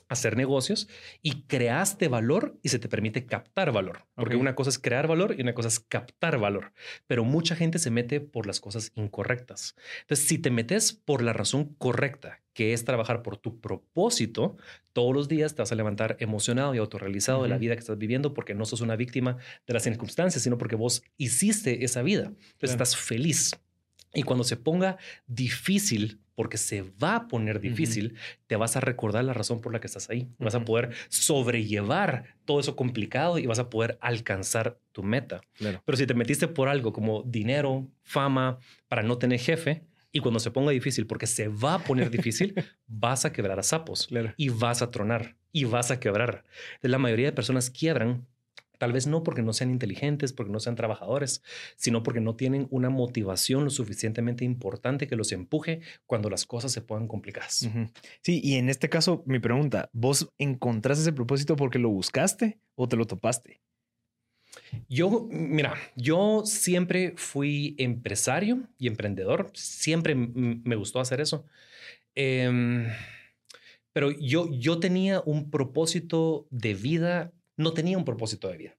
[0.08, 0.88] hacer negocios
[1.22, 4.06] y creaste valor y se te permite captar valor.
[4.16, 6.74] Porque una cosa es crear valor y una cosa es captar valor.
[7.08, 9.76] Pero mucha gente se mete por las cosas incorrectas.
[10.02, 14.58] Entonces, si te metes por la razón correcta, que es trabajar por tu propósito,
[14.94, 17.98] todos los días te vas a levantar emocionado y autorrealizado de la vida que estás
[17.98, 22.26] viviendo porque no sos una víctima de las circunstancias, sino porque vos hiciste esa vida.
[22.26, 23.52] Entonces, estás feliz.
[24.14, 28.16] Y cuando se ponga difícil porque se va a poner difícil,
[28.48, 30.30] te vas a recordar la razón por la que estás ahí.
[30.40, 35.42] Vas a poder sobrellevar todo eso complicado y vas a poder alcanzar tu meta.
[35.86, 39.84] Pero si te metiste por algo como dinero, fama, para no tener jefe,
[40.16, 42.54] y cuando se ponga difícil, porque se va a poner difícil,
[42.88, 46.44] vas a quebrar a sapos y vas a tronar y vas a quebrar.
[46.82, 48.28] La mayoría de personas quiebran
[48.84, 51.42] Tal vez no porque no sean inteligentes, porque no sean trabajadores,
[51.78, 56.74] sino porque no tienen una motivación lo suficientemente importante que los empuje cuando las cosas
[56.74, 57.70] se pongan complicadas.
[58.24, 62.90] Sí, y en este caso, mi pregunta, ¿vos encontraste ese propósito porque lo buscaste o
[62.90, 63.62] te lo topaste?
[64.90, 71.46] Yo, mira, yo siempre fui empresario y emprendedor, siempre me gustó hacer eso.
[72.16, 72.88] Em,
[73.94, 78.78] pero yo, yo tenía un propósito de vida no tenía un propósito de vida.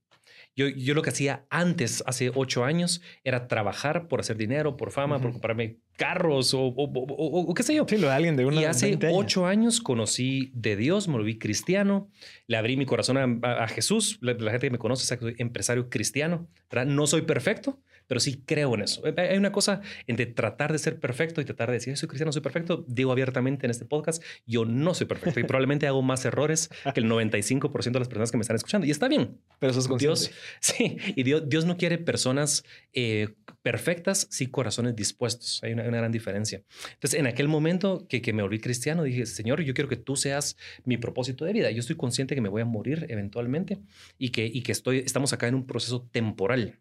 [0.56, 4.92] Yo, yo lo que hacía antes, hace ocho años, era trabajar por hacer dinero, por
[4.92, 7.86] fama, por comprarme carros o, o, qué sé yo.
[7.88, 11.38] Sí, lo de alguien de una Y hace ocho años conocí de Dios, me volví
[11.38, 12.08] cristiano,
[12.46, 14.18] le abrí mi corazón a, Jesús.
[14.20, 16.48] La, gente que me conoce sabe que soy empresario cristiano.
[16.86, 19.06] No soy perfecto, pero sí creo en eso.
[19.06, 22.32] Eh, hay una cosa entre tratar de ser perfecto y tratar de decir, soy cristiano,
[22.32, 22.84] soy perfecto.
[22.88, 27.00] Digo abiertamente en este podcast, yo no soy perfecto y probablemente hago más errores que
[27.00, 28.86] el 95% de las personas que me están escuchando.
[28.86, 29.38] Y está bien.
[29.58, 33.28] Pero eso es Dios, sí, y Dios, Dios no quiere personas eh,
[33.62, 35.60] perfectas, sí corazones dispuestos.
[35.62, 36.62] Hay una, gran diferencia.
[36.94, 40.16] Entonces, en aquel momento que, que me volví cristiano, dije, Señor, yo quiero que tú
[40.16, 41.70] seas mi propósito de vida.
[41.70, 43.78] Yo estoy consciente que me voy a morir eventualmente
[44.18, 46.80] y que, y que estoy, estamos acá en un proceso temporal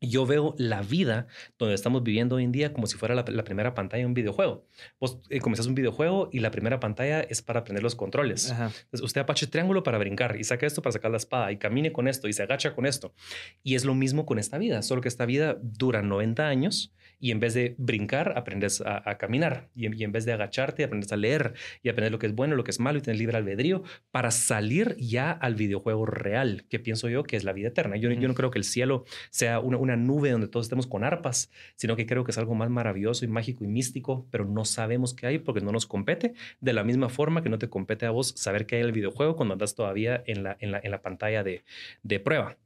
[0.00, 1.26] yo veo la vida
[1.58, 4.66] donde estamos viviendo hoy en día como si fuera la, primera pantalla de un videojuego.
[5.00, 8.50] Vos eh, comenzás un videojuego y la primera pantalla es para aprender los controles.
[8.50, 11.92] Entonces, usted apache triángulo para brincar y saca esto para sacar la espada y camine
[11.92, 13.14] con esto y se agacha con esto.
[13.62, 16.94] Y es lo mismo con esta vida, solo que esta vida dura 90 años
[17.24, 21.16] y en vez de brincar, aprendes a, caminar y en, vez de agacharte, aprendes a
[21.16, 23.82] leer y aprender lo que es bueno, lo que es malo y tener libre albedrío
[24.10, 27.96] para salir ya al videojuego real, que pienso yo que es la vida eterna.
[27.96, 31.04] Yo, yo no creo que el cielo sea una, una nube donde todos estemos con
[31.04, 34.64] arpas, sino que creo que es algo más maravilloso y mágico y místico, pero no
[34.64, 38.06] sabemos qué hay porque no nos compete, de la misma forma que no te compete
[38.06, 40.80] a vos saber qué hay en el videojuego cuando andas todavía en la, en la,
[40.82, 41.64] en la pantalla de,
[42.02, 42.56] de prueba.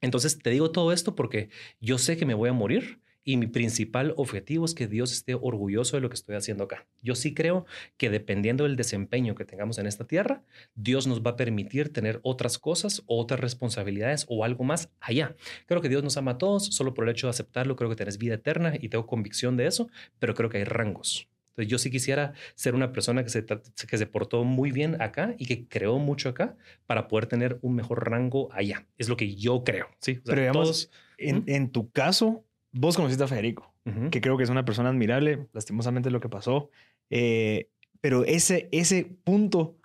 [0.00, 3.46] Entonces te digo todo esto porque yo sé que me voy a morir y mi
[3.46, 6.86] principal objetivo es que Dios esté orgulloso de lo que estoy haciendo acá.
[7.02, 10.42] Yo sí creo que dependiendo del desempeño que tengamos en esta tierra,
[10.74, 15.36] Dios nos va a permitir tener otras cosas, otras responsabilidades o algo más allá.
[15.66, 17.96] Creo que Dios nos ama a todos, solo por el hecho de aceptarlo, creo que
[17.96, 21.28] tenés vida eterna y tengo convicción de eso, pero creo que hay rangos.
[21.50, 25.34] Entonces yo sí quisiera ser una persona que se, que se portó muy bien acá
[25.36, 26.56] y que creó mucho acá
[26.86, 28.86] para poder tener un mejor rango allá.
[28.98, 29.88] Es lo que yo creo.
[29.98, 33.72] Sí, pero digamos, en, en tu caso, vos conociste a Federico,
[34.10, 36.70] que creo que es una persona admirable, lastimosamente lo que pasó,
[37.10, 37.68] eh,
[38.00, 39.76] pero ese, ese punto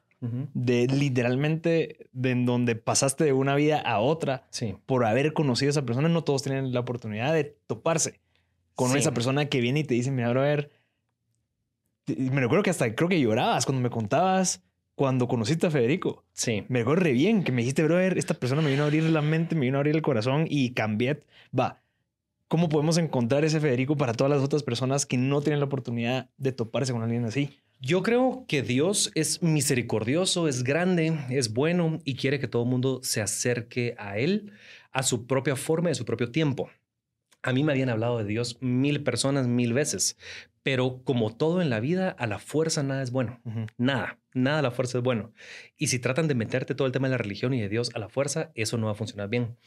[0.56, 4.48] de literalmente de en donde pasaste de una vida a otra
[4.88, 8.20] por haber conocido a esa persona, no todos tienen la oportunidad de toparse
[8.74, 10.72] con esa persona que viene y te dice, mira, a ver,
[12.08, 14.64] me recuerdo que hasta creo que llorabas cuando me contabas
[14.96, 16.24] cuando conociste a Federico.
[16.34, 16.66] Sí.
[16.70, 19.22] Me recuerdo re bien que me dijiste, brother, esta persona me vino a abrir la
[19.22, 21.22] mente, me vino a abrir el corazón y cambié.
[21.58, 21.82] Va,
[22.56, 26.30] ¿Cómo podemos encontrar ese Federico para todas las otras personas que no tienen la oportunidad
[26.38, 27.60] de toparse con alguien así?
[27.82, 32.70] Yo creo que Dios es misericordioso, es grande, es bueno y quiere que todo el
[32.70, 34.54] mundo se acerque a Él
[34.94, 36.70] a su propia forma y a su propio tiempo.
[37.44, 40.18] A mí me habían hablado de Dios mil personas mil veces,
[40.66, 43.40] pero como todo en la vida, a la fuerza nada es bueno.
[43.78, 45.32] Nada, nada a la fuerza es bueno.
[45.78, 48.00] Y si tratan de meterte todo el tema de la religión y de Dios a
[48.00, 49.58] la fuerza, eso no va a funcionar bien.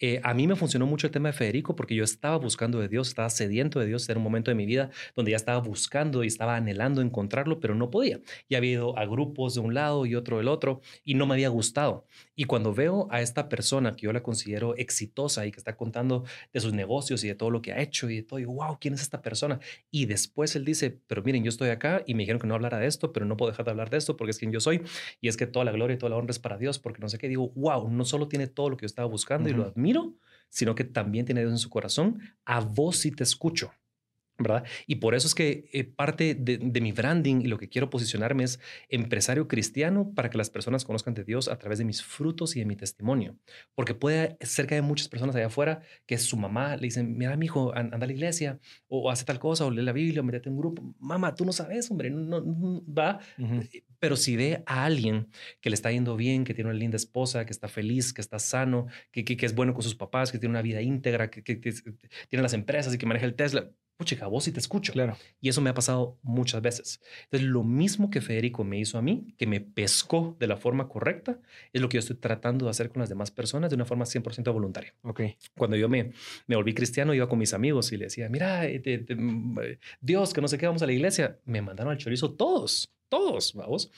[0.00, 2.88] Eh, a mí me funcionó mucho el tema de Federico porque yo estaba buscando de
[2.88, 4.08] Dios, estaba sediento de Dios.
[4.08, 7.76] Era un momento de mi vida donde ya estaba buscando y estaba anhelando encontrarlo, pero
[7.76, 8.18] no podía.
[8.50, 11.34] Ya había ido a grupos de un lado y otro del otro y no me
[11.34, 12.04] había gustado.
[12.34, 16.24] Y cuando veo a esta persona que yo la considero exitosa y que está contando
[16.52, 18.76] de sus negocios y de todo lo que ha hecho y de todo, y wow,
[18.80, 19.60] ¿quién es esta persona?
[19.92, 22.78] Y después él dice, pero miren, yo estoy acá y me dijeron que no hablara
[22.78, 24.82] de esto, pero no puedo dejar de hablar de esto porque es quien yo soy
[25.20, 27.08] y es que toda la gloria y toda la honra es para Dios, porque no
[27.08, 29.64] sé qué, digo, wow, no solo tiene todo lo que yo estaba buscando y lo
[29.64, 30.14] admiro,
[30.48, 32.20] sino que también tiene Dios en su corazón.
[32.44, 33.72] A vos sí te escucho.
[34.38, 34.64] ¿Verdad?
[34.86, 38.44] Y por eso es que eh, parte de, mi branding y lo que quiero posicionarme
[38.44, 42.54] es empresario cristiano para que las personas conozcan de Dios a través de mis frutos
[42.54, 43.36] y de mi testimonio.
[43.74, 47.36] Porque puede ser que hay muchas personas allá afuera que su mamá le dicen, mira,
[47.36, 50.24] mi hijo, anda a la iglesia o, hace tal cosa o lee la Biblia o
[50.24, 50.94] métete en un grupo.
[51.00, 53.18] Mamá, tú no sabes, hombre, no, va.
[53.38, 55.28] Eh, pero si ve a alguien
[55.60, 58.38] que le está yendo bien, que tiene una linda esposa, que está feliz, que está
[58.38, 61.58] sano, que, que, es bueno con sus papás, que tiene una vida íntegra, que, que
[62.28, 64.92] tiene las empresas y que maneja el Tesla, pucha, vos sí te escucho.
[64.92, 65.16] Claro.
[65.40, 67.00] Y eso me ha pasado muchas veces.
[67.24, 70.88] Entonces, lo mismo que Federico me hizo a mí, que me pescó de la forma
[70.88, 71.40] correcta,
[71.72, 74.06] es lo que yo estoy tratando de hacer con las demás personas de una forma
[74.06, 74.94] 100% voluntaria.
[75.02, 75.22] Ok.
[75.56, 76.12] Cuando yo me,
[76.46, 80.32] me volví cristiano, iba con mis amigos y le decía, mira, eh, mm, eh, Dios,
[80.32, 81.38] que no sé qué, vamos a la iglesia.
[81.44, 83.90] Me mandaron al chorizo todos todos, vamos.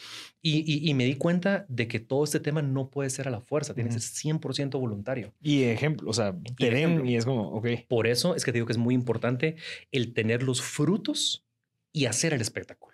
[0.43, 3.41] Y, y, me di cuenta de que todo este tema no puede ser a la
[3.41, 5.35] fuerza, tiene que ser 100% voluntario.
[5.41, 7.67] Y ejemplo, o sea, te ven y es como, ok.
[7.89, 9.57] Por eso es que te digo que es muy importante
[9.93, 11.45] el tener los frutos
[11.93, 12.91] y hacer el espectáculo.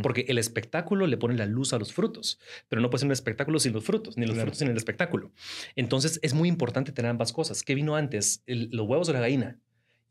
[0.00, 3.12] Porque el espectáculo le pone la luz a los frutos, pero no puede ser un
[3.12, 5.32] espectáculo sin los frutos, ni los frutos sin el espectáculo.
[5.74, 7.64] Entonces es muy importante tener ambas cosas.
[7.64, 8.44] ¿Qué vino antes?
[8.46, 9.58] ¿Los huevos o la gallina?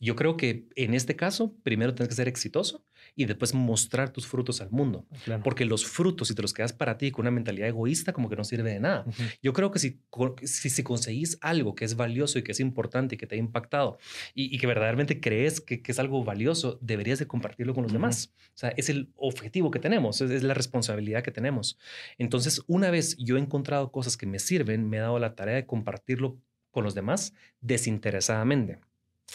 [0.02, 2.84] Yo creo que en este caso, primero tienes que ser exitoso
[3.16, 5.06] y después mostrar tus frutos al mundo.
[5.44, 8.36] Porque los frutos, si te los quedas para ti con una mentalidad egoísta, como que
[8.36, 9.06] no sirve de nada.
[9.44, 10.02] Yo creo que si,
[10.44, 14.00] si, conseguís algo que es valioso y que es importante y que te ha impactado
[14.34, 18.34] y, que verdaderamente crees que, es algo valioso, deberías de compartirlo con los demás.
[18.56, 21.78] O sea, es el objetivo que tenemos, es, es la responsabilidad que tenemos.
[22.18, 25.56] Entonces, una vez yo he encontrado cosas que me sirven, me he dado la tarea
[25.56, 26.40] de compartirlo
[26.72, 28.80] con los demás desinteresadamente.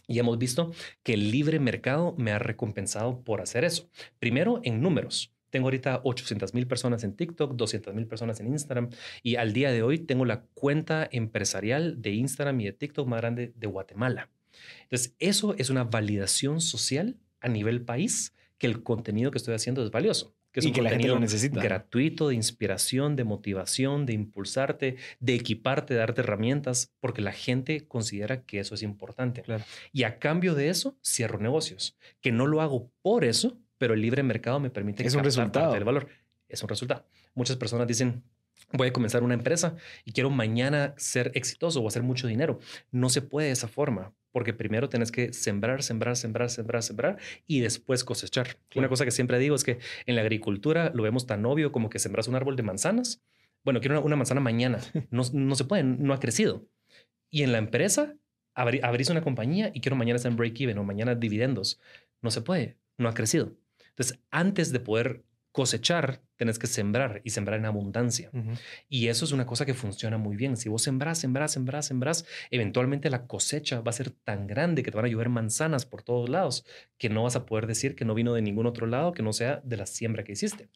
[0.07, 3.89] Y hemos visto que el libre mercado me ha recompensado por hacer eso.
[4.19, 5.33] Primero, en números.
[5.51, 8.91] Tengo ahorita 800 mil personas en TikTok, 200 mil personas en Instagram
[9.23, 13.21] y al día de hoy tengo la cuenta empresarial de Instagram y de TikTok más
[13.21, 14.29] grande de Guatemala.
[14.83, 19.85] Entonces, eso es una validación social a nivel país que el contenido que estoy haciendo
[19.85, 21.63] es valioso que es y un que la gente lo necesita.
[21.63, 27.87] gratuito de inspiración, de motivación, de impulsarte, de equiparte, de darte herramientas, porque la gente
[27.87, 29.43] considera que eso es importante.
[29.93, 34.01] Y a cambio de eso, cierro negocios, que no lo hago por eso, pero el
[34.01, 36.09] libre mercado me permite es un resultado del valor.
[36.49, 37.05] Es un resultado.
[37.35, 38.23] Muchas personas dicen,
[38.73, 42.61] voy a comenzar una empresa y quiero mañana ser exitoso o hacer mucho dinero.
[42.91, 47.19] No se puede de esa forma, porque primero tienes que sembrar, sembrar, sembrar, sembrar, sembrar
[47.47, 48.59] y después cosechar.
[48.75, 51.89] Una cosa que siempre digo es que en la agricultura lo vemos tan obvio como
[51.89, 53.23] que sembras un árbol de manzanas.
[53.65, 54.79] Bueno, quiero una, manzana mañana.
[55.11, 56.67] No, no, se puede, no ha crecido.
[57.31, 58.15] Y en la empresa,
[58.53, 61.81] abrís una compañía y quiero mañana estar en break-even o mañana dividendos.
[62.21, 63.57] No se puede, no ha crecido.
[63.89, 65.25] Entonces, antes de poder
[65.57, 68.31] cosechar, tenés que sembrar y sembrar en abundancia.
[68.91, 70.59] Y eso es una cosa que funciona muy bien.
[70.59, 74.91] Si vos sembrás, sembrás, sembrás, sembrás, eventualmente la cosecha va a ser tan grande que
[74.91, 76.67] te van a llover manzanas por todos lados
[76.99, 79.33] que no vas a poder decir que no vino de ningún otro lado que no
[79.33, 80.69] sea de la siembra que hiciste.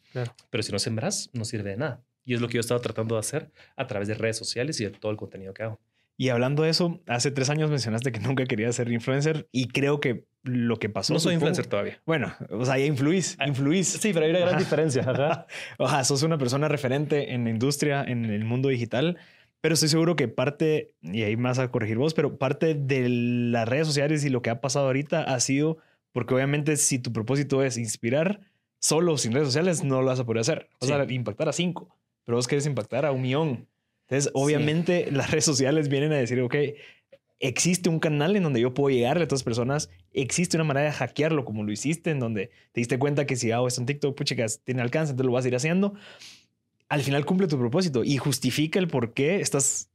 [0.48, 2.02] Pero si no sembras, no sirve de nada.
[2.24, 4.80] Y es lo que yo he estado tratando de hacer a través de redes sociales
[4.80, 5.78] y de todo el contenido que hago.
[6.20, 10.00] Y hablando de eso, hace tres años mencionaste que nunca querías ser influencer y creo
[10.00, 11.14] que lo que pasó.
[11.14, 12.02] No soy influencer todavía.
[12.04, 13.88] Bueno, o sea, ya influís, ah, influís.
[13.88, 15.00] Sí, pero hay una gran diferencia.
[15.78, 19.16] o sea, sos una persona referente en la industria, en el mundo digital,
[19.62, 23.66] pero estoy seguro que parte, y ahí más a corregir vos, pero parte de las
[23.66, 25.78] redes sociales y lo que ha pasado ahorita ha sido
[26.12, 28.42] porque obviamente si tu propósito es inspirar,
[28.78, 30.68] solo sin redes sociales no lo vas a poder hacer.
[30.80, 33.68] O sea, impactar a cinco, pero vos quieres impactar a un millón.
[34.10, 36.56] Entonces, obviamente las redes sociales vienen a decir, ok,
[37.38, 40.92] existe un canal en donde yo puedo llegarle a otras personas, existe una manera de
[40.92, 44.16] hackearlo como lo hiciste, en donde te diste cuenta que si hago esto en TikTok,
[44.16, 45.94] pues chicas, tiene alcance, entonces lo vas a ir haciendo.
[46.88, 49.90] Al final cumple tu propósito y justifica el por qué estás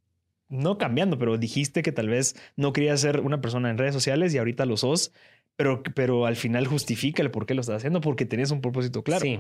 [0.48, 4.34] no cambiando, pero dijiste que tal vez no querías ser una persona en redes sociales
[4.34, 5.12] y ahorita lo sos,
[5.58, 9.04] pero, pero al final justifica el por qué lo estás haciendo porque tenés un propósito
[9.04, 9.22] claro.
[9.22, 9.40] Sí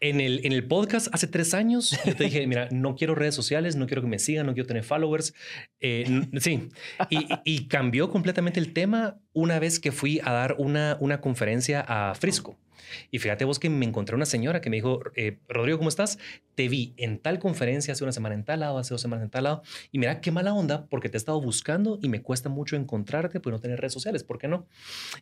[0.00, 3.34] en el, en el podcast hace tres años, yo te dije, mira, no quiero redes
[3.34, 5.34] sociales, no quiero que me sigan, no quiero tener followers.
[5.80, 6.68] Eh, sí,
[7.10, 11.84] y, y, cambió completamente el tema una vez que fui a dar una, una conferencia
[11.86, 12.56] a Frisco.
[13.10, 16.18] Y fíjate vos que me encontré una señora que me dijo, eh, Rodrigo, ¿cómo estás?
[16.54, 19.30] Te vi en tal conferencia hace una semana en tal lado, hace dos semanas en
[19.30, 19.62] tal lado.
[19.90, 23.40] Y mira qué mala onda porque te he estado buscando y me cuesta mucho encontrarte
[23.40, 24.24] por no tener redes sociales.
[24.24, 24.66] ¿Por qué no?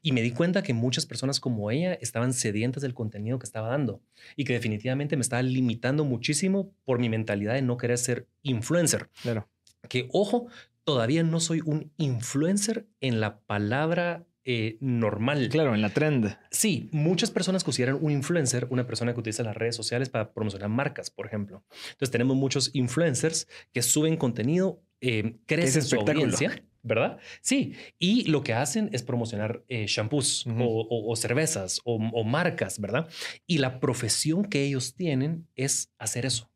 [0.03, 3.69] Y me di cuenta que muchas personas como ella estaban sedientas del contenido que estaba
[3.69, 4.03] dando
[4.37, 9.09] y que definitivamente me estaba limitando muchísimo por mi mentalidad de no querer ser influencer.
[9.23, 9.49] Claro.
[9.89, 10.47] Que ojo,
[10.85, 15.49] todavía no soy un influencer en la palabra eh, normal.
[15.49, 16.37] Claro, en la trend.
[16.51, 20.69] Sí, muchas personas consideran un influencer una persona que utiliza las redes sociales para promocionar
[20.69, 21.65] marcas, por ejemplo.
[21.91, 27.19] Entonces tenemos muchos influencers que suben contenido, eh, crecen su audiencia ¿verdad?
[27.41, 33.09] Sí, y lo que hacen es promocionar eh, shampoos o, cervezas o, marcas, ¿verdad?
[33.47, 36.52] Y la profesión que ellos tienen es hacer eso.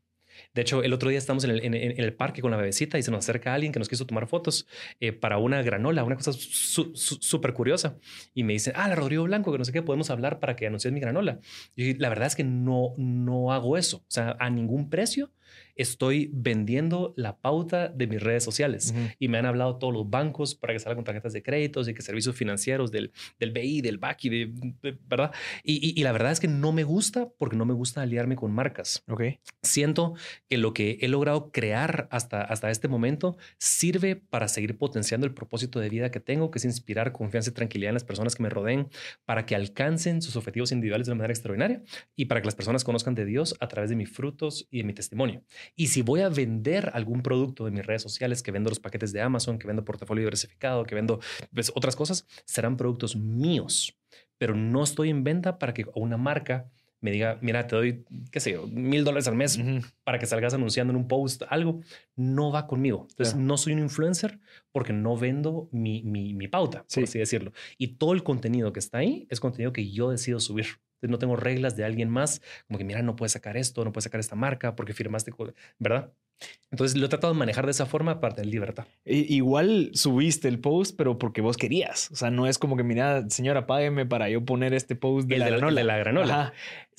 [0.57, 3.19] De hecho, el otro día estamos en el, parque con la bebecita y se nos
[3.19, 4.67] acerca alguien que nos quiso tomar fotos
[5.01, 7.99] eh, para una granola, una cosa súper curiosa.
[8.33, 10.67] Y me dice, ah, la Rodrigo Blanco, que no sé qué, podemos hablar para que
[10.67, 11.41] anuncies mi granola.
[11.75, 13.99] Y la verdad es que no, no hago eso.
[13.99, 15.31] O sea, a ningún precio
[15.77, 20.55] estoy vendiendo la pauta de mis redes sociales y me han hablado todos los bancos
[20.55, 23.99] para que salga con tarjetas de créditos y que servicios financieros del, del BI, del
[23.99, 25.33] BACI, de, ¿verdad?
[25.63, 29.03] Y, la verdad es que no me gusta porque no me gusta aliarme con marcas.
[29.09, 29.23] Ok.
[29.63, 30.15] Siento
[30.49, 35.35] que lo que he logrado crear hasta, hasta este momento sirve para seguir potenciando el
[35.35, 38.43] propósito de vida que tengo, que es inspirar confianza y tranquilidad en las personas que
[38.43, 38.89] me rodeen
[39.25, 41.83] para que alcancen sus objetivos individuales de una manera extraordinaria
[42.15, 44.85] y para que las personas conozcan de Dios a través de mis frutos y de
[44.85, 45.43] mi testimonio.
[45.75, 49.13] Y si voy a vender algún producto de mis redes sociales, que vendo los paquetes
[49.13, 51.21] de Amazon, que vendo portafolio diversificado, que vendo
[51.55, 53.99] pues, otras cosas, serán productos míos,
[54.39, 58.41] pero no estoy en venta para que una marca me diga, mira, te doy, qué
[58.41, 59.61] sé yo, mil dólares al mes
[60.03, 61.81] para que salgas anunciando en un post algo,
[62.17, 63.07] no va conmigo.
[63.11, 64.41] Entonces, no soy un influencer
[64.73, 67.53] porque no vendo mi, mi, pauta, por así decirlo.
[67.79, 70.67] Y todo el contenido que está ahí es contenido que yo decido subir
[71.03, 74.05] no tengo reglas de alguien más, como que, mira, no puedes sacar esto, no puedes
[74.05, 75.33] sacar esta marca porque firmaste,
[75.79, 76.13] ¿verdad?
[76.71, 78.87] Entonces lo he tratado de manejar de esa forma para tener libertad.
[79.05, 82.11] igual subiste el post, pero porque vos querías.
[82.11, 85.39] O sea, no es como que, mira, señora, págueme para yo poner este post de,
[85.39, 85.81] la, granola.
[85.81, 86.53] de la granola.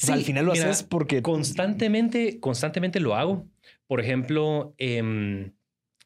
[0.10, 1.22] al final lo haces porque...
[1.22, 3.46] Constantemente, constantemente lo hago.
[3.86, 5.52] Por ejemplo, eh,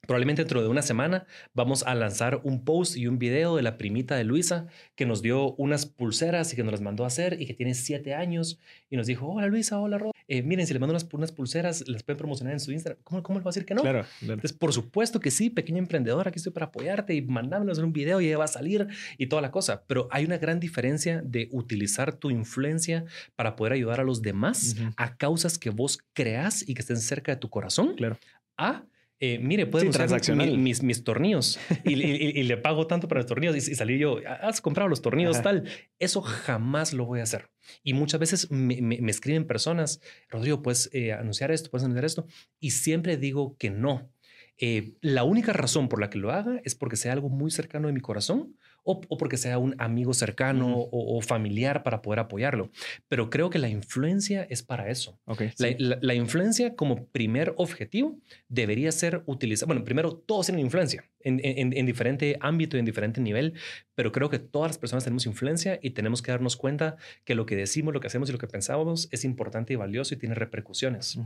[0.08, 3.78] Probablemente dentro de una semana vamos a lanzar un post y un video de la
[3.78, 7.40] primita de Luisa que nos dio unas pulseras y que nos las mandó a hacer
[7.40, 8.60] y que tiene siete años
[8.90, 10.12] y nos dijo, hola Luisa, hola Rod.
[10.28, 13.02] Eh, miren, si les mando unas, unas, pulseras, las pueden promocionar en su Instagram.
[13.04, 13.82] ¿Cómo, cómo le va a decir que no?
[13.82, 17.86] Claro, Entonces, por supuesto que sí, pequeña emprendedora, aquí estoy para apoyarte y mandámelos en
[17.86, 18.88] un video y ya va a salir
[19.18, 19.84] y toda la cosa.
[19.88, 24.76] Pero hay una gran diferencia de utilizar tu influencia para poder ayudar a los demás
[24.98, 27.96] a causas que vos creas y que estén cerca de tu corazón.
[27.96, 28.18] Claro.
[28.58, 28.86] A
[29.24, 30.10] eh, mire, puede usar
[30.58, 34.90] mis, mis, tornillos y, le pago tanto para los tornillos y, salir yo, has comprado
[34.90, 35.66] los tornillos tal.
[36.00, 37.52] Eso jamás lo voy a hacer.
[37.84, 42.26] Y muchas veces me, escriben personas, Rodrigo, puedes eh, anunciar esto, puedes anunciar esto.
[42.60, 44.12] Y siempre digo que no.
[44.58, 47.88] Eh, la única razón por la que lo haga es porque sea algo muy cercano
[47.88, 52.72] de mi corazón o, porque sea un amigo cercano o, familiar para poder apoyarlo.
[53.08, 55.20] Pero creo que la influencia es para eso.
[55.58, 61.86] la, influencia como primer objetivo debería ser utilizar, bueno, primero todos tienen influencia en, en,
[61.86, 63.54] diferente ámbito y en diferente nivel,
[63.96, 67.46] pero creo que todas las personas tenemos influencia y tenemos que darnos cuenta que lo
[67.46, 70.36] que decimos, lo que hacemos y lo que pensamos es importante y valioso y tiene
[70.36, 71.20] repercusiones.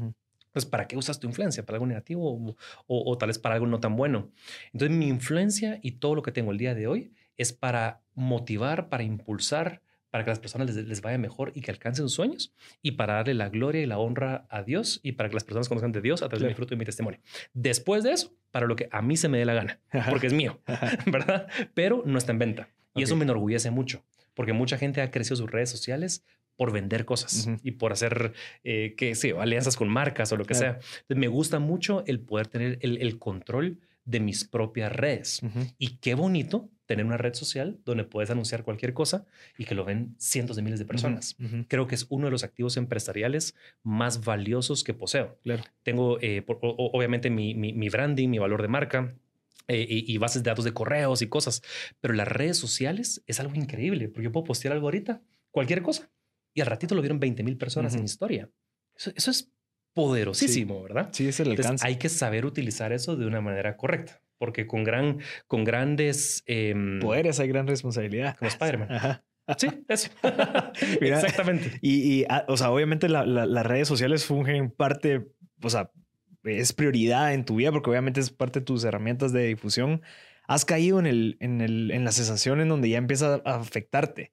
[0.51, 1.65] Pues, ¿para qué usas tu influencia?
[1.65, 2.55] ¿Para algo negativo o,
[2.87, 4.31] o, tal vez para algo no tan bueno?
[4.71, 8.89] Entonces, mi influencia y todo lo que tengo el día de hoy es para motivar,
[8.89, 12.91] para impulsar, para que las personas les, vaya mejor y que alcancen sus sueños y
[12.91, 15.91] para darle la gloria y la honra a Dios y para que las personas conozcan
[15.91, 17.19] de Dios a través de mi fruto y mi testimonio.
[17.53, 20.33] Después de eso, para lo que a mí se me dé la gana, porque es
[20.33, 20.61] mío,
[21.11, 21.47] ¿verdad?
[21.73, 22.69] Pero no está en venta.
[22.95, 26.23] Y eso me enorgullece mucho, porque mucha gente ha crecido sus redes sociales
[26.55, 30.53] por vender cosas y por hacer, eh, que sí, alianzas con marcas o lo que
[30.53, 30.75] sea.
[30.75, 35.41] Entonces, me gusta mucho el poder tener el, control de mis propias redes.
[35.77, 39.25] Y qué bonito tener una red social donde puedes anunciar cualquier cosa
[39.57, 41.35] y que lo ven cientos de miles de personas.
[41.67, 45.39] Creo que es uno de los activos empresariales más valiosos que poseo.
[45.43, 45.63] Claro.
[45.83, 49.15] Tengo, eh, obviamente, mi, mi, branding, mi valor de marca.
[49.67, 51.63] Eh, y, bases de datos de correos y cosas,
[51.99, 56.11] pero las redes sociales es algo increíble porque yo puedo postear algo ahorita, cualquier cosa,
[56.53, 58.47] y al ratito lo vieron 20 mil personas en historia.
[58.95, 59.54] Eso, eso es
[59.95, 61.09] poderosísimo, ¿verdad?
[61.11, 61.87] Sí, es el alcance.
[61.87, 66.99] hay que saber utilizar eso de una manera correcta porque con, gran, con grandes em,
[66.99, 68.35] poderes hay gran responsabilidad.
[68.37, 69.21] Como Spider-Man.
[69.57, 70.09] Sí, eso.
[71.01, 71.77] Exactamente.
[71.81, 75.27] Y, ah, o sea, obviamente las redes sociales fungen parte,
[75.61, 75.91] o sea,
[76.43, 80.01] es prioridad en tu vida porque obviamente es parte de tus herramientas de difusión.
[80.47, 84.31] Has caído en, el, en, el, en la sensación en donde ya empieza a afectarte.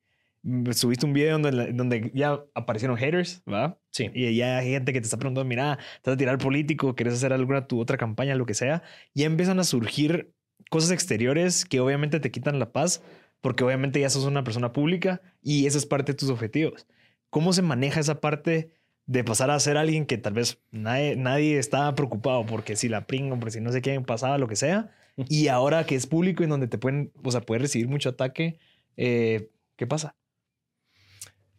[0.73, 3.79] Subiste un video donde, donde ya aparecieron haters, ¿verdad?
[3.91, 4.11] Sí.
[4.13, 7.15] Y ya hay gente que te está preguntando, mira, te vas a tirar político, quieres
[7.15, 8.83] hacer alguna tu otra campaña, lo que sea.
[9.15, 10.35] Ya empiezan a surgir
[10.69, 13.03] cosas exteriores que obviamente te quitan la paz,
[13.41, 16.87] porque obviamente ya sos una persona pública y esa es parte de tus objetivos.
[17.31, 18.73] ¿Cómo se maneja esa parte
[19.07, 23.07] de pasar a ser alguien que tal vez nadie, nadie estaba preocupado porque si la
[23.07, 26.43] pringo, porque si no sé quién pasaba, lo que sea, y ahora que es público
[26.43, 28.59] y donde te pueden, o sea, puedes recibir mucho ataque,
[28.97, 30.17] eh, ¿qué pasa?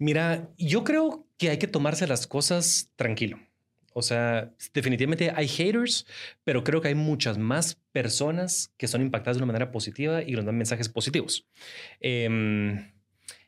[0.04, 3.40] Mira, yo creo que hay que tomarse las cosas tranquilo.
[3.94, 6.06] O sea, definitivamente hay haters,
[6.44, 10.34] pero creo que hay muchas más personas que son impactadas de una manera positiva y
[10.34, 11.48] nos dan mensajes positivos.
[12.02, 12.92] Em,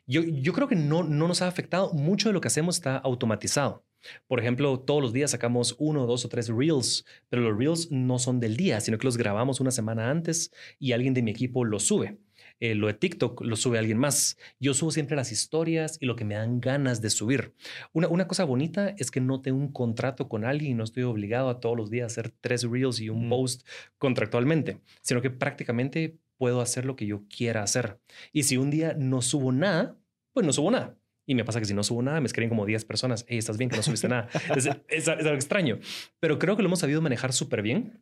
[0.06, 1.92] yo, yo, creo que no, no nos ha afectado.
[1.92, 3.84] Mucho de lo que hacemos está automatizado.
[4.26, 8.18] Por ejemplo, todos los días sacamos uno, dos o tres reels, pero los reels no
[8.18, 11.66] son del día, sino que los grabamos una semana antes y alguien de mi equipo
[11.66, 12.16] los sube.
[12.60, 14.38] Eh, lo de TikTok lo sube alguien más.
[14.58, 17.54] Yo subo siempre las historias y lo que me dan ganas de subir.
[17.92, 21.02] Una, una cosa bonita es que no tengo un contrato con alguien y no estoy
[21.02, 23.66] obligado a todos los días hacer tres reels y un post
[23.98, 27.98] contractualmente, sino que prácticamente puedo hacer lo que yo quiera hacer.
[28.32, 29.96] Y si un día no subo nada,
[30.32, 30.96] pues no subo nada.
[31.26, 33.24] Y me pasa que si no subo nada, me escriben como 10 personas.
[33.28, 34.28] Hey, estás bien que no subiste nada.
[34.54, 35.78] Es, es, algo extraño,
[36.20, 38.00] pero creo que lo hemos sabido manejar súper bien.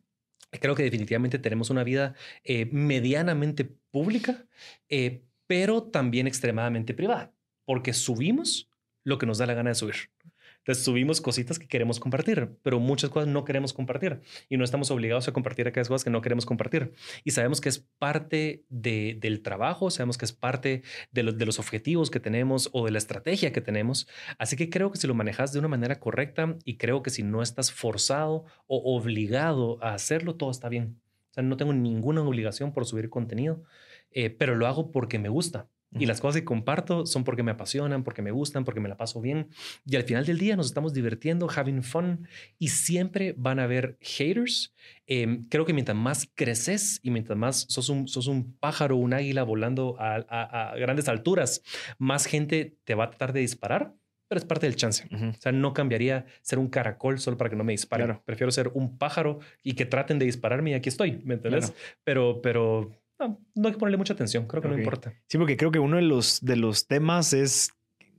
[0.59, 4.45] Creo que definitivamente tenemos una vida eh, medianamente pública,
[4.89, 7.33] eh, pero también extremadamente privada,
[7.65, 8.69] porque subimos
[9.03, 9.95] lo que nos da la gana de subir.
[10.65, 14.89] Entonces subimos cositas que queremos compartir, pero muchas cosas no queremos compartir y no estamos
[14.89, 16.93] obligados a compartir aquellas cosas que no queremos compartir.
[17.23, 21.59] Y sabemos que es parte de, del trabajo, sabemos que es parte de, de los
[21.59, 24.07] objetivos que tenemos o de la estrategia que tenemos.
[24.39, 27.21] Así que creo que si lo manejas de una manera correcta y creo que si
[27.21, 30.99] no estás forzado o obligado a hacerlo, todo está bien.
[31.29, 33.61] O sea, no tengo ninguna obligación por subir contenido,
[34.09, 37.51] eh, pero lo hago porque me gusta y las cosas que comparto son porque me
[37.51, 39.49] apasionan, porque me gustan, porque me la paso bien.
[39.85, 42.27] Y al final del día nos estamos divirtiendo, having fun.
[42.59, 44.73] Y siempre van a haber haters.
[45.07, 49.13] Em, creo que mientras más creces y mientras más sos un, sos un pájaro, un
[49.13, 51.61] águila volando a, grandes alturas,
[51.97, 53.93] más gente te va a tratar de disparar
[54.27, 55.07] pero es parte del chance.
[55.11, 58.19] O sea, no cambiaría ser un caracol solo para que no me disparen.
[58.25, 61.73] Prefiero ser un pájaro y que traten de dispararme y aquí estoy, ¿me entiendes?
[62.03, 65.13] Pero, pero no, no hay que ponerle mucha atención, creo que no importa.
[65.27, 67.71] Sí, porque creo que uno de los, de los temas es,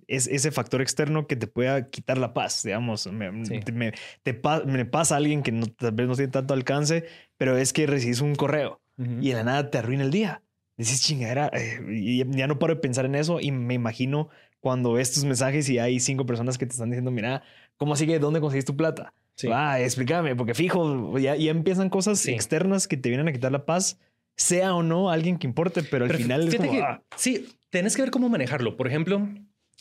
[0.08, 3.06] es ese factor externo que te pueda quitar la paz, digamos.
[3.06, 3.92] Me, me,
[4.22, 7.04] te me pasa a alguien que no, tal vez no tiene tanto alcance,
[7.36, 10.42] pero es que recibes un correo y de la nada te arruina el día.
[10.78, 14.28] Dices, chingadera, eh, y ya no paro de pensar en eso y me imagino
[14.60, 17.42] cuando ves tus mensajes y hay cinco personas que te están diciendo, mira,
[17.78, 18.18] ¿cómo sigue?
[18.18, 19.14] ¿Dónde conseguiste tu plata?
[19.36, 19.48] Sí.
[19.50, 23.64] Ah, explícame, porque fijo, ya, ya empiezan cosas externas que te vienen a quitar la
[23.64, 23.98] paz
[24.36, 27.02] sea o no alguien que importe, pero al final es como, ah.
[27.16, 28.76] Sí, tenés que ver cómo manejarlo.
[28.76, 29.28] Por ejemplo,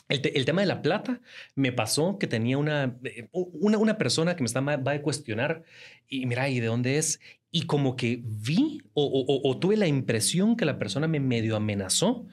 [0.07, 1.21] el, tema de la plata
[1.55, 5.63] me pasó que tenía una, eh, una, una persona que me estaba, va a cuestionar
[6.07, 7.19] y mira, ¿y de dónde es?
[7.51, 12.27] Y como que vi o, tuve la impresión que la persona me medio amenazó.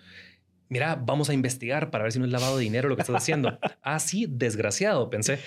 [0.69, 3.17] Mira, vamos a investigar para ver si no es lavado de dinero lo que estás
[3.17, 3.59] haciendo.
[3.83, 5.39] ah, sí, desgraciado, pensé.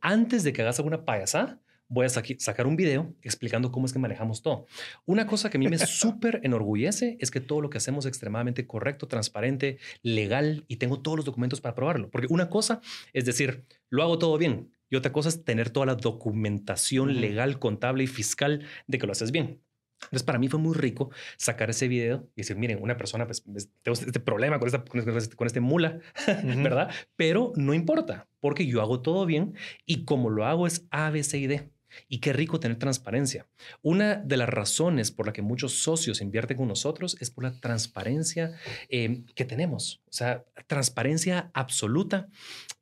[0.00, 1.60] Antes de que hagas alguna payasada,
[1.94, 4.66] voy a sacar un video explicando cómo es que manejamos todo.
[5.06, 8.08] Una cosa que a mí me súper enorgullece es que todo lo que hacemos es
[8.10, 12.10] extremadamente correcto, transparente, legal y tengo todos los documentos para probarlo.
[12.10, 12.80] Porque una cosa
[13.12, 17.58] es decir, lo hago todo bien y otra cosa es tener toda la documentación legal,
[17.58, 19.60] contable y fiscal de que lo haces bien.
[20.02, 23.40] Entonces, para mí fue muy rico sacar ese video y decir, miren, una persona, pues,
[23.40, 26.00] pues tengo este problema con, esta, con, este, mula,
[26.44, 26.90] ¿verdad?
[27.16, 29.54] Pero no importa, porque yo hago todo bien
[29.86, 31.73] y como lo hago es A, B, C y D.
[32.08, 33.46] Y qué rico tener transparencia.
[33.82, 37.58] Una de las razones por la que muchos socios invierten con nosotros es por la
[37.60, 38.56] transparencia
[38.88, 40.00] eh, que tenemos.
[40.08, 42.28] O sea, transparencia absoluta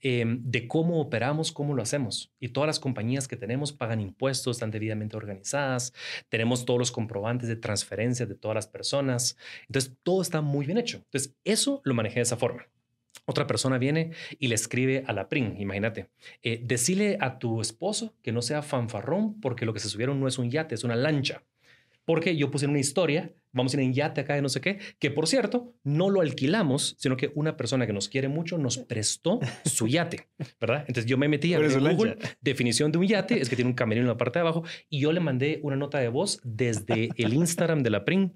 [0.00, 2.32] eh, de cómo operamos, cómo lo hacemos.
[2.40, 5.92] Y todas las compañías que tenemos pagan impuestos, están debidamente organizadas,
[6.28, 9.36] tenemos todos los comprobantes de transferencia de todas las personas.
[9.68, 10.98] Entonces, todo está muy bien hecho.
[10.98, 12.66] Entonces, eso lo manejé de esa forma.
[13.24, 16.10] Otra persona viene y le escribe a la PRIN, imagínate,
[16.42, 20.26] eh, decile a tu esposo que no sea fanfarrón porque lo que se subieron no
[20.26, 21.44] es un yate, es una lancha.
[22.04, 24.60] Porque yo puse en una historia, vamos a ir en yate acá de no sé
[24.60, 28.58] qué, que por cierto, no lo alquilamos, sino que una persona que nos quiere mucho
[28.58, 30.28] nos prestó su yate,
[30.60, 30.84] ¿verdad?
[30.88, 34.04] Entonces yo me metí a Google, definición de un yate, es que tiene un camerino
[34.04, 37.34] en la parte de abajo, y yo le mandé una nota de voz desde el
[37.34, 38.32] Instagram de la PRIN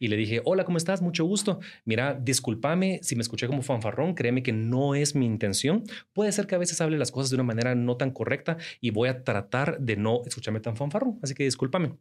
[0.00, 1.02] y le dije, hola, ¿cómo estás?
[1.02, 1.60] Mucho gusto.
[1.84, 5.84] Mira, discúlpame si me escuché como fanfarrón, créeme que no es mi intención.
[6.14, 8.90] Puede ser que a veces hable las cosas de una manera no tan correcta y
[8.90, 11.98] voy a tratar de no escucharme tan fanfarrón, así que discúlpame.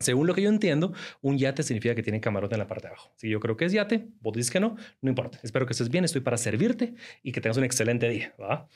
[0.00, 0.92] Según lo que yo entiendo,
[1.22, 3.10] un yate significa que tiene camarote en la parte de abajo.
[3.16, 5.40] Si yo creo que es yate, vos dices que no, no importa.
[5.42, 6.94] Espero que estés bien, estoy para servirte
[7.24, 8.32] y que tengas un excelente día.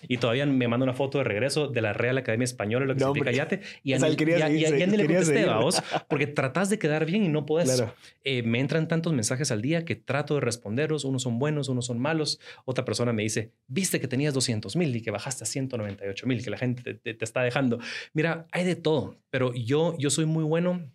[0.08, 3.04] Y todavía me manda una foto de regreso de la Real Academia Española, lo que
[3.04, 3.60] significa yate.
[3.84, 7.84] Y, a ni, le contesté, vos, porque tratás de quedar bien y no puedes.
[8.24, 11.04] Eh, me entran tantos mensajes al día que trato de responderlos.
[11.04, 12.40] Unos son buenos, unos son malos.
[12.64, 16.42] Otra persona me dice, viste que tenías 200 mil y que bajaste a 198 mil,
[16.42, 17.78] que la gente te, te, está dejando.
[18.12, 20.90] Mira, hay de todo, pero yo, yo soy muy bueno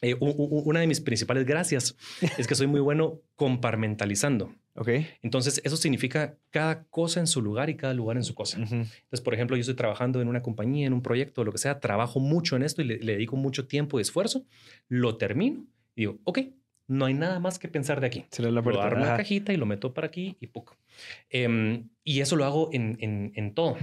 [0.00, 1.96] Eh, una de mis principales gracias
[2.38, 4.54] es que soy muy bueno comparmentalizando.
[4.74, 4.90] Ok.
[5.22, 8.58] Entonces, eso significa cada cosa en su lugar y cada lugar en su cosa.
[8.58, 11.80] Entonces, por ejemplo, yo estoy trabajando en una compañía, en un proyecto, lo que sea,
[11.80, 14.44] trabajo mucho en esto y le, dedico mucho tiempo y esfuerzo,
[14.88, 16.40] lo termino y digo, ok,
[16.86, 18.24] no hay nada más que pensar de aquí.
[18.38, 20.76] la lo armo una cajita y lo meto para aquí y poco.
[21.28, 23.76] Em, y eso lo hago en, en, en todo.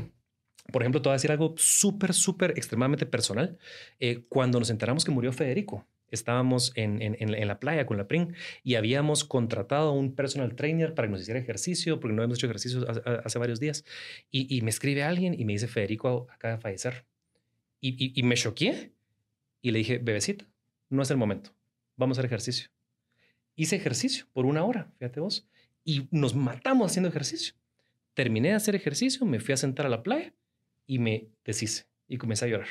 [0.71, 3.57] Por ejemplo, te voy a decir algo súper, súper extremadamente personal.
[3.99, 8.35] Eh, cuando nos enteramos que murió Federico, estábamos en, en, la playa con la PRIN
[8.63, 12.37] y habíamos contratado a un personal trainer para que nos hiciera ejercicio, porque no hemos
[12.37, 12.85] hecho ejercicio
[13.23, 13.85] hace, varios días.
[14.31, 17.05] Y, me escribe alguien y me dice, Federico acaba de fallecer.
[17.81, 18.91] Y, y, me choqué
[19.61, 20.47] y le dije, bebecita,
[20.89, 21.51] no es el momento,
[21.95, 22.69] vamos a hacer ejercicio.
[23.55, 25.47] Hice ejercicio por una hora, fíjate vos,
[25.83, 27.53] y nos matamos haciendo ejercicio.
[28.13, 30.33] Terminé de hacer ejercicio, me fui a sentar a la playa
[30.87, 32.67] y me deshice y comencé a llorar.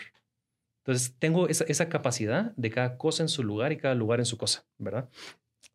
[0.86, 4.36] Entonces, tengo esa, capacidad de cada cosa en su lugar y cada lugar en su
[4.36, 5.08] cosa, ¿verdad?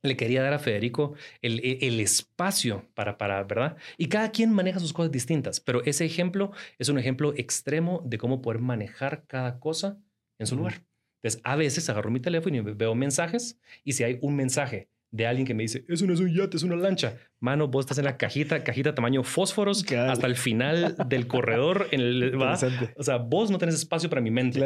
[0.03, 3.75] Le quería dar a Federico el, e, el, espacio para, para, ¿verdad?
[3.97, 8.19] Y cada quien maneja sus cosas distintas, pero ese ejemplo es un ejemplo extremo de
[8.19, 9.99] cómo poder manejar cada cosa
[10.37, 10.85] en su lugar.
[11.23, 15.25] Entonces, a veces agarro mi teléfono y veo mensajes y si hay un mensaje de
[15.25, 17.17] alguien que me dice, eso no es un yate, es una lancha.
[17.39, 21.87] Mano, vos estás en la cajita, cajita tamaño fósforos, hasta el final del corredor.
[21.91, 24.59] En el, O sea, vos no tenés espacio para mi mente.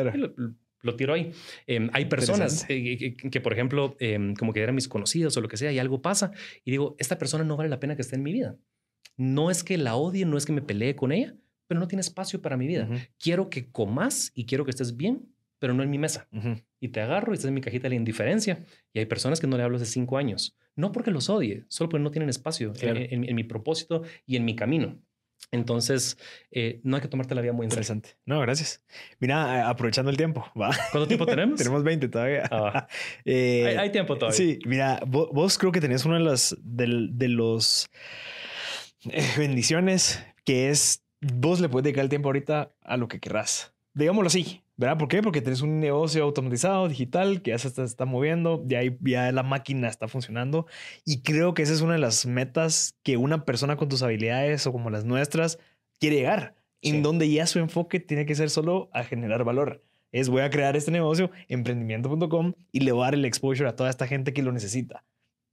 [0.81, 1.31] Lo, tiro ahí.
[1.65, 5.47] Em, hay personas eh, que, por ejemplo, em, como que eran mis conocidos o lo
[5.47, 6.33] que sea, y algo pasa,
[6.65, 8.57] y digo, esta persona no vale la pena que esté en mi vida.
[9.15, 11.37] No es que la odie, no es que me pelee con ella,
[11.67, 12.89] pero no tiene espacio para mi vida.
[13.17, 15.32] Quiero que comas y quiero que estés bien,
[15.63, 16.27] pero no en mi mesa.
[16.81, 18.65] Y te agarro y estás en mi cajita de la indiferencia.
[18.91, 20.57] Y hay personas que no le hablo hace cinco años.
[20.75, 24.57] No porque los odie, solo porque no tienen espacio en, mi propósito y en mi
[24.57, 24.99] camino.
[25.51, 26.17] Entonces,
[26.51, 28.17] eh, no hay que tomarte la vida muy interesante.
[28.25, 28.83] No, gracias.
[29.21, 30.71] Mira, eh, aprovechando el tiempo, ¿va?
[30.91, 31.57] ¿Cuánto tiempo tenemos?
[31.57, 32.43] tenemos 20 todavía.
[32.51, 32.85] Ah,
[33.23, 34.35] eh, hay, tiempo todavía.
[34.35, 37.89] Sí, mira, vos, creo que tenés una de las de, de los
[39.37, 43.73] bendiciones que es vos le puedes dedicar el tiempo ahorita a lo que querrás.
[43.93, 44.62] Digámoslo así.
[44.75, 44.97] ¿Verdad?
[44.97, 45.21] ¿Por qué?
[45.21, 49.87] Porque tienes un negocio automatizado, digital, que ya se está, moviendo, ya, ya la máquina
[49.87, 50.65] está funcionando.
[51.05, 54.65] Y creo que esa es una de las metas que una persona con tus habilidades
[54.65, 55.59] o como las nuestras
[55.99, 59.81] quiere llegar, en donde ya su enfoque tiene que ser solo a generar valor.
[60.11, 63.75] Es voy a crear este negocio, emprendimiento.com, y le voy a dar el exposure a
[63.75, 65.03] toda esta gente que lo necesita.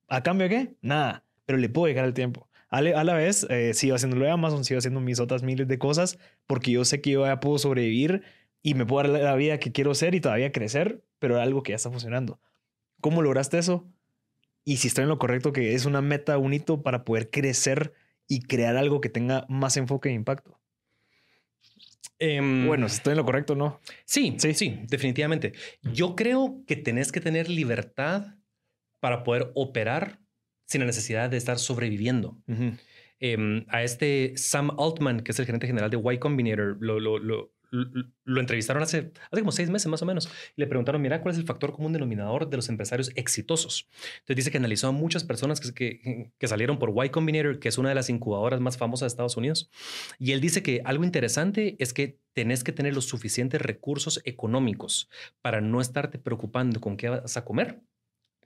[0.09, 0.75] ¿A cambio de qué?
[0.83, 2.49] Nada, pero le puedo llegar el tiempo.
[2.69, 6.19] A la, vez, eh, sigo haciéndolo de Amazon, sigo haciendo mis otras miles de cosas,
[6.47, 8.23] porque yo sé que yo ya puedo sobrevivir
[8.63, 11.73] y me puedo dar la vida que quiero ser y todavía crecer, pero algo que
[11.73, 12.41] ya está funcionando.
[13.01, 13.89] ¿Cómo lograste eso?
[14.65, 17.95] Y si estoy en lo correcto, que es una meta, un hito para poder crecer
[18.29, 20.61] y crear algo que tenga más enfoque e impacto.
[22.19, 23.81] Em, bueno, si estoy en lo correcto, ¿no?
[24.05, 25.55] Sí, sí, sí, definitivamente.
[25.83, 28.37] Yo creo que tenés que tener libertad
[29.01, 30.21] para poder operar
[30.67, 32.39] sin la necesidad de estar sobreviviendo.
[33.19, 37.19] Em, a este Sam Altman, que es el gerente general de Y Combinator, lo, lo,
[37.19, 41.33] lo entrevistaron hace, hace como seis meses más o menos y le preguntaron, mira, ¿cuál
[41.33, 43.89] es el factor común denominador de los empresarios exitosos?
[44.21, 47.79] Entonces dice que analizó a muchas personas que, que, salieron por Y Combinator, que es
[47.79, 49.71] una de las incubadoras más famosas de Estados Unidos.
[50.19, 55.09] Y él dice que algo interesante es que tenés que tener los suficientes recursos económicos
[55.43, 57.81] para no estarte preocupando con qué vas a comer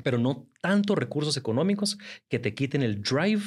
[0.03, 3.43] pero no tantos recursos económicos que te quiten el drive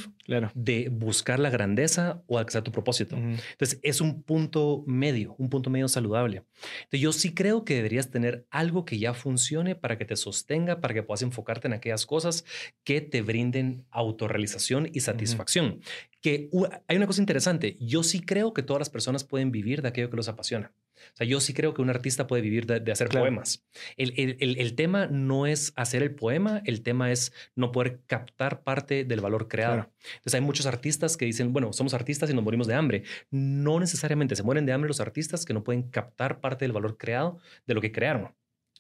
[0.54, 3.16] de buscar la grandeza o alcanzar tu propósito.
[3.16, 6.44] Entonces, es un punto medio, un punto medio saludable.
[6.84, 10.80] Entonces, yo sí creo que deberías tener algo que ya funcione para que te sostenga,
[10.80, 12.46] para que puedas enfocarte en aquellas cosas
[12.84, 15.82] que te brinden autorrealización y satisfacción.
[16.22, 16.50] Que
[16.88, 20.10] hay una cosa interesante, yo sí creo que todas las personas pueden vivir de aquello
[20.10, 20.72] que los apasiona.
[21.14, 23.66] O sea, yo sí creo que un artista puede vivir de, hacer poemas.
[23.96, 28.64] El, el, el, tema no es hacer el poema, el tema es no poder captar
[28.64, 29.92] parte del valor creado.
[30.16, 33.04] Entonces hay muchos artistas que dicen, bueno, somos artistas y nos morimos de hambre.
[33.32, 36.98] No necesariamente se mueren de hambre los artistas que no pueden captar parte del valor
[36.98, 38.34] creado de lo que crearon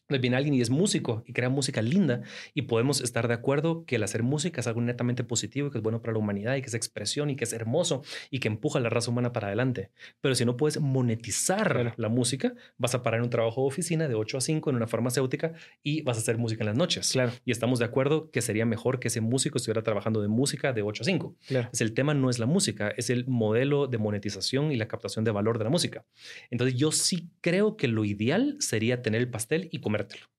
[0.08, 2.22] viene alguien y es músico y crea música linda
[2.54, 5.84] y podemos estar de acuerdo que el hacer música es algo netamente positivo, que es
[5.84, 8.80] bueno para la humanidad y que es expresión y que es hermoso y que empuja
[8.80, 9.92] a la raza humana para adelante.
[10.22, 14.08] Pero si no puedes monetizar la música, vas a parar en un trabajo de oficina
[14.08, 15.54] de 8 a 5 en una farmacéutica
[15.84, 17.12] y vas a hacer música en las noches.
[17.12, 17.34] Claro.
[17.46, 20.82] Y estamos de acuerdo que sería mejor que ese músico estuviera trabajando de música de
[20.82, 21.36] 8 a 5.
[21.48, 21.70] Claro.
[21.72, 25.26] Es el tema no es la música, es el modelo de monetización y la captación
[25.26, 26.06] de valor de la música.
[26.50, 29.97] Entonces yo sí creo que lo ideal sería tener el pastel y comer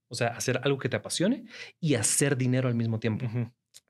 [0.08, 1.44] o sea, hacer algo que te apasione
[1.80, 3.26] y hacer dinero al mismo tiempo.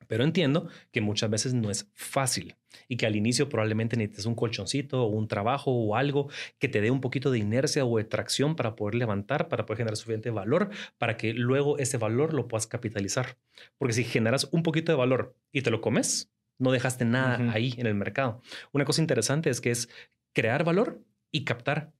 [0.07, 2.57] Pero entiendo que muchas veces no es fácil
[2.89, 6.81] y que al inicio probablemente necesites un colchoncito o un trabajo o algo que te
[6.81, 10.31] dé un poquito de inercia o de tracción para poder levantar, para poder generar suficiente
[10.31, 13.37] valor, para que luego ese valor lo puedas capitalizar.
[13.77, 17.75] Porque si generas un poquito de valor y te lo comes, no dejaste nada ahí
[17.77, 18.41] en el mercado.
[18.73, 19.89] Una cosa interesante es que es
[20.33, 21.93] crear valor y captar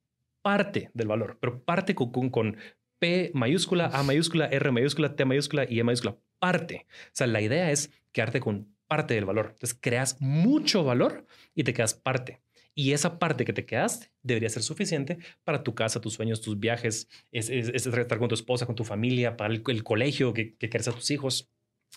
[0.43, 2.57] parte del valor, pero parte con, con
[2.99, 6.19] P mayúscula, A mayúscula, R mayúscula, T mayúscula y E mayúscula.
[6.39, 6.87] Parte.
[7.07, 9.51] O sea, la idea es quedarte con parte del valor.
[9.53, 12.41] Entonces creas mucho valor y te quedas parte.
[12.75, 16.61] Y esa parte que te quedaste debería ser suficiente para tu casa, tus sueños, tus
[16.61, 20.87] viajes, es, estar con tu esposa, con tu familia, para el, colegio que, que quieres
[20.87, 21.51] a tus hijos,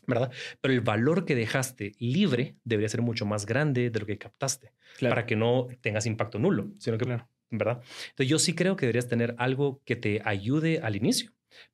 [0.08, 0.32] ¿verdad?
[0.60, 4.74] Pero el valor que dejaste libre debería ser mucho más grande de lo que captaste
[4.99, 7.30] para que no tengas impacto nulo, sino que, claro.
[7.52, 7.82] ¿Verdad?
[8.10, 11.32] Entonces yo sí creo que deberías tener algo que te ayude al inicio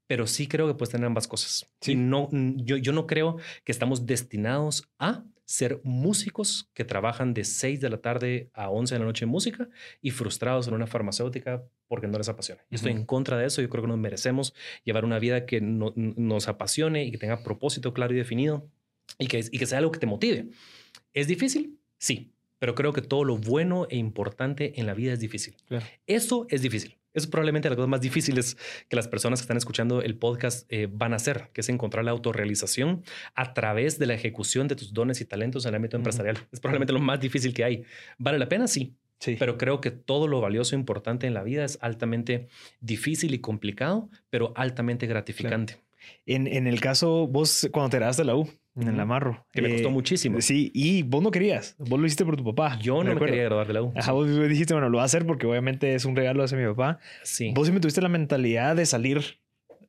[0.08, 1.68] pero sí creo que puedes tener ambas cosas.
[1.82, 1.96] Sí.
[1.96, 7.80] no, yo, yo no creo que estamos destinados a ser músicos que trabajan de 6
[7.80, 9.70] de la tarde a 11 de la noche en música
[10.02, 12.62] y frustrados en una farmacéutica porque no les apasiona.
[12.70, 13.62] Yo estoy en contra de eso.
[13.62, 14.54] Yo creo que nos merecemos
[14.84, 18.70] llevar una vida que nos apasione y que tenga propósito claro y definido
[19.18, 20.50] y que, y que sea algo que te motive.
[21.14, 21.80] ¿Es difícil?
[21.98, 25.56] Sí, pero creo que todo lo bueno e importante en la vida es difícil.
[26.06, 26.98] Eso es difícil.
[27.14, 28.58] Es probablemente las cosas más difíciles
[28.90, 32.06] que las personas que están escuchando el podcast eh, van a hacer, que es encontrar
[32.06, 33.04] la autorrealización
[33.34, 36.38] a través de la ejecución de tus dones y talentos en el ámbito empresarial.
[36.52, 37.84] Es probablemente lo más difícil que hay.
[38.20, 38.68] ¿Vale la pena?
[38.68, 38.96] Sí.
[39.20, 39.36] Sí.
[39.40, 42.50] Pero creo que todo lo valioso e importante en la vida es altamente
[42.82, 45.82] difícil y complicado, pero altamente gratificante.
[46.28, 48.48] En, en, el caso, vos cuando te graduaste de la U,
[48.80, 49.46] en el amarro.
[49.52, 50.42] Que me costó eh, muchísimo.
[50.42, 51.76] Sí, y vos no querías.
[51.80, 52.78] Vos lo hiciste por tu papá.
[52.80, 53.94] Yo no me, quería graduar de la U.
[53.96, 56.66] Ajá, vos dijiste, bueno, lo voy a hacer porque obviamente es un regalo hacia mi
[56.66, 57.00] papá.
[57.24, 57.52] Sí.
[57.56, 59.40] Vos siempre tuviste la mentalidad de salir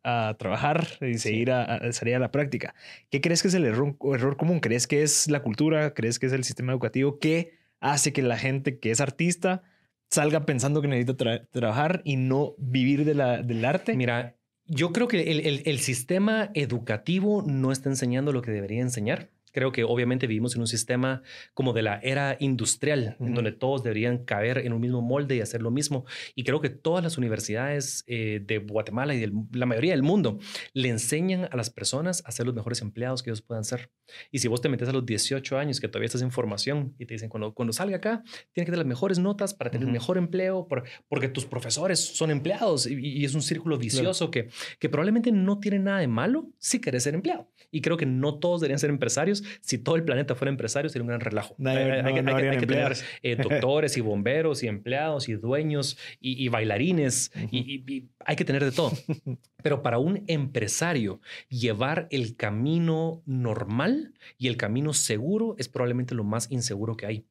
[0.05, 2.75] a trabajar y seguir a, salir a la práctica.
[3.11, 4.61] ¿Qué crees que es el error, error común?
[4.61, 5.93] ¿Crees que es la cultura?
[5.93, 7.19] ¿Crees que es el sistema educativo?
[7.19, 9.63] ¿Qué hace que la gente que es artista
[10.11, 13.95] salga pensando que necesita trabajar y no vivir de la, del arte?
[13.95, 14.38] Mira,
[14.69, 19.31] yo creo que el, sistema educativo no está enseñando lo que debería enseñar.
[19.53, 21.23] Creo que obviamente vivimos en un sistema
[21.55, 25.41] como de la era industrial, en donde todos deberían caber en un mismo molde y
[25.41, 26.05] hacer lo mismo.
[26.35, 30.39] Y creo que todas las universidades eh, de Guatemala y de la mayoría del mundo
[30.73, 33.91] le enseñan a las personas a ser los mejores empleados que ellos puedan ser.
[34.31, 37.07] Y si vos te metes a los 18 años que todavía estás en formación y
[37.07, 38.23] te dicen, cuando, cuando salga acá,
[38.53, 40.67] tiene que tener las mejores notas para tener un mejor empleo,
[41.09, 45.79] porque tus profesores son empleados y, es un círculo vicioso que, que probablemente no tiene
[45.79, 47.51] nada de malo si querés ser empleado.
[47.71, 49.38] Y creo que no todos deberían ser empresarios.
[49.61, 51.55] Si todo el planeta fuera empresario, sería un gran relajo.
[51.65, 52.15] hay,
[52.59, 58.45] que, tener eh, doctores y bomberos y empleados y dueños y, bailarines y, hay que
[58.45, 58.93] tener de todo.
[59.63, 66.25] Pero para un empresario, llevar el camino normal y el camino seguro es probablemente lo
[66.25, 67.25] más inseguro que hay.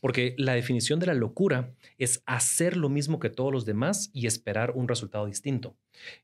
[0.00, 4.26] Porque la definición de la locura es hacer lo mismo que todos los demás y
[4.26, 5.76] esperar un resultado distinto.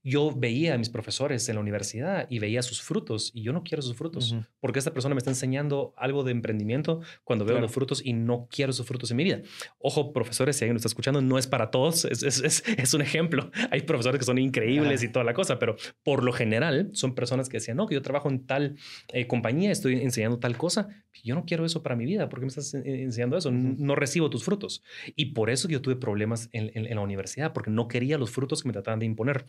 [0.03, 3.63] Yo veía a mis profesores en la universidad y veía sus frutos y yo no
[3.63, 7.71] quiero sus frutos porque esta persona me está enseñando algo de emprendimiento cuando veo los
[7.71, 9.43] frutos y no quiero sus frutos en mi vida.
[9.79, 13.03] Ojo, profesores, si alguien nos está escuchando, no es para todos, es, es, es, un
[13.03, 13.51] ejemplo.
[13.71, 17.49] Hay profesores que son increíbles y toda la cosa, pero por lo general son personas
[17.49, 18.77] que decían, no, que yo trabajo en tal
[19.13, 20.89] eh, compañía, estoy enseñando tal cosa.
[21.25, 22.29] Yo no quiero eso para mi vida.
[22.29, 23.51] ¿Por qué me estás enseñando eso?
[23.51, 24.83] No recibo tus frutos.
[25.17, 28.63] Y por eso yo tuve problemas en, en la universidad, porque no quería los frutos
[28.63, 29.45] que me trataban de imponer.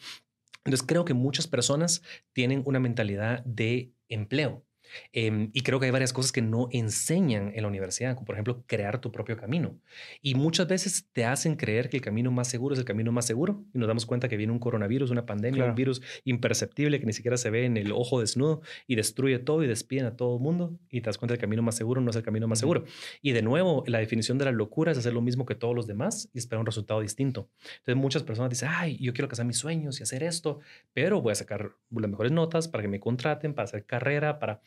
[0.64, 4.66] Entonces creo que muchas personas tienen una mentalidad de empleo.
[5.14, 8.36] Em, y creo que hay varias cosas que no enseñan en la universidad, como por
[8.36, 9.80] ejemplo crear tu propio camino.
[10.22, 13.26] Y muchas veces te hacen creer que el camino más seguro es el camino más
[13.26, 17.06] seguro y nos damos cuenta que viene un coronavirus, una pandemia, un virus imperceptible que
[17.06, 20.38] ni siquiera se ve en el ojo desnudo y destruye todo y despiden a todo
[20.38, 22.48] el mundo y te das cuenta que el camino más seguro no es el camino
[22.48, 22.84] más seguro.
[23.22, 25.88] Y de nuevo, la definición de la locura es hacer lo mismo que todos los
[25.88, 27.50] demás y esperar un resultado distinto.
[27.78, 30.60] Entonces muchas personas dicen, ay, yo quiero casar mis sueños y hacer esto,
[30.94, 34.62] pero voy a sacar las mejores notas para que me contraten, para hacer carrera, para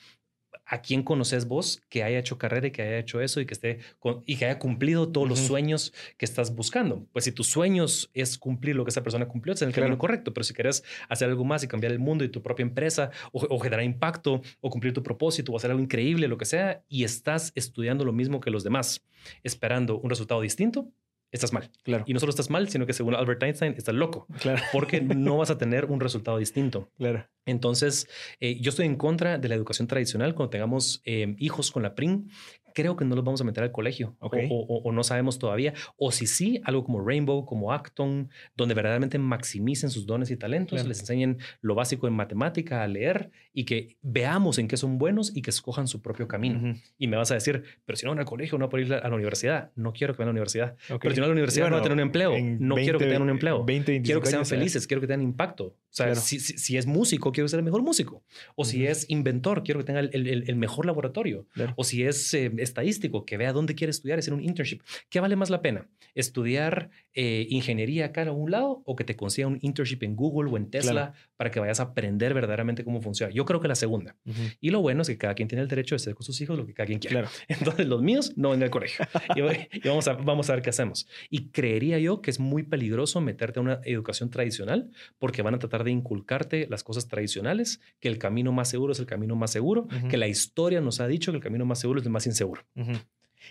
[0.66, 3.55] ¿A quién conoces vos que haya hecho carrera y que haya hecho eso y que
[3.55, 3.78] esté
[4.24, 7.07] y que haya cumplido todos los sueños que estás buscando?
[7.12, 9.98] Pues si tus sueños es cumplir lo que esa persona cumplió, es en el camino
[9.98, 10.32] correcto.
[10.32, 13.59] Pero si quieres hacer algo más y cambiar el mundo y tu propia empresa o,
[13.59, 17.52] generar impacto o cumplir tu propósito o hacer algo increíble, lo que sea, y estás
[17.55, 19.05] estudiando lo mismo que los demás,
[19.42, 20.90] esperando un resultado distinto,
[21.35, 21.70] estás mal.
[21.82, 22.05] Claro.
[22.07, 24.26] Y no solo estás mal, sino que según Albert Einstein, estás loco.
[24.41, 24.62] Claro.
[24.72, 26.91] Porque no vas a tener un resultado distinto.
[27.05, 27.26] Claro.
[27.45, 28.09] Entonces,
[28.41, 31.95] eh, yo estoy en contra de la educación tradicional cuando tengamos eh, hijos con la
[31.95, 32.30] PRIN
[32.75, 35.72] creo que no los vamos a meter al colegio o, no sabemos todavía.
[35.97, 40.87] O si sí, algo como Rainbow, como Acton, donde verdaderamente maximicen sus dones y talentos,
[40.87, 45.35] les enseñen lo básico en matemática, a leer y que veamos en qué son buenos
[45.35, 46.75] y que escojan su propio camino.
[46.99, 49.09] Y me vas a decir, pero si no van al colegio, no puedo ir a
[49.09, 49.70] la universidad.
[49.77, 50.77] No quiero que vayan a la universidad.
[51.01, 52.35] Pero si no a la universidad, no van a tener un empleo.
[52.59, 53.64] No quiero que tengan un empleo.
[53.64, 55.64] quiero que sean felices, quiero que tengan impacto.
[55.95, 58.25] O sea, si, si, es músico, quiero ser el mejor músico.
[58.57, 61.47] O si es inventor, quiero que tenga el, el, mejor laboratorio.
[61.77, 64.81] O si es eh, estadístico, que vea dónde quiere estudiar, hacer un internship.
[65.09, 65.89] ¿Qué vale más la pena?
[66.15, 70.51] ¿Estudiar eh, ingeniería acá a un lado o que te consiga un internship en Google
[70.51, 73.33] o en Tesla para que vayas a aprender verdaderamente cómo funciona?
[73.33, 74.17] Yo creo que la segunda.
[74.61, 76.59] Y lo bueno es que cada quien tiene el derecho de hacer con sus hijos
[76.59, 77.29] lo que cada quien quiera.
[77.49, 79.07] Entonces, los míos no van al colegio.
[79.37, 81.07] y, vamos, a, vamos a ver qué hacemos.
[81.31, 85.59] Y creería yo que es muy peligroso meterte a una educación tradicional porque van a
[85.59, 89.51] tratar de inculcarte las cosas tradicionales, que el camino más seguro es el camino más
[89.51, 92.27] seguro, que la historia nos ha dicho que el camino más seguro es el más
[92.27, 92.62] inseguro.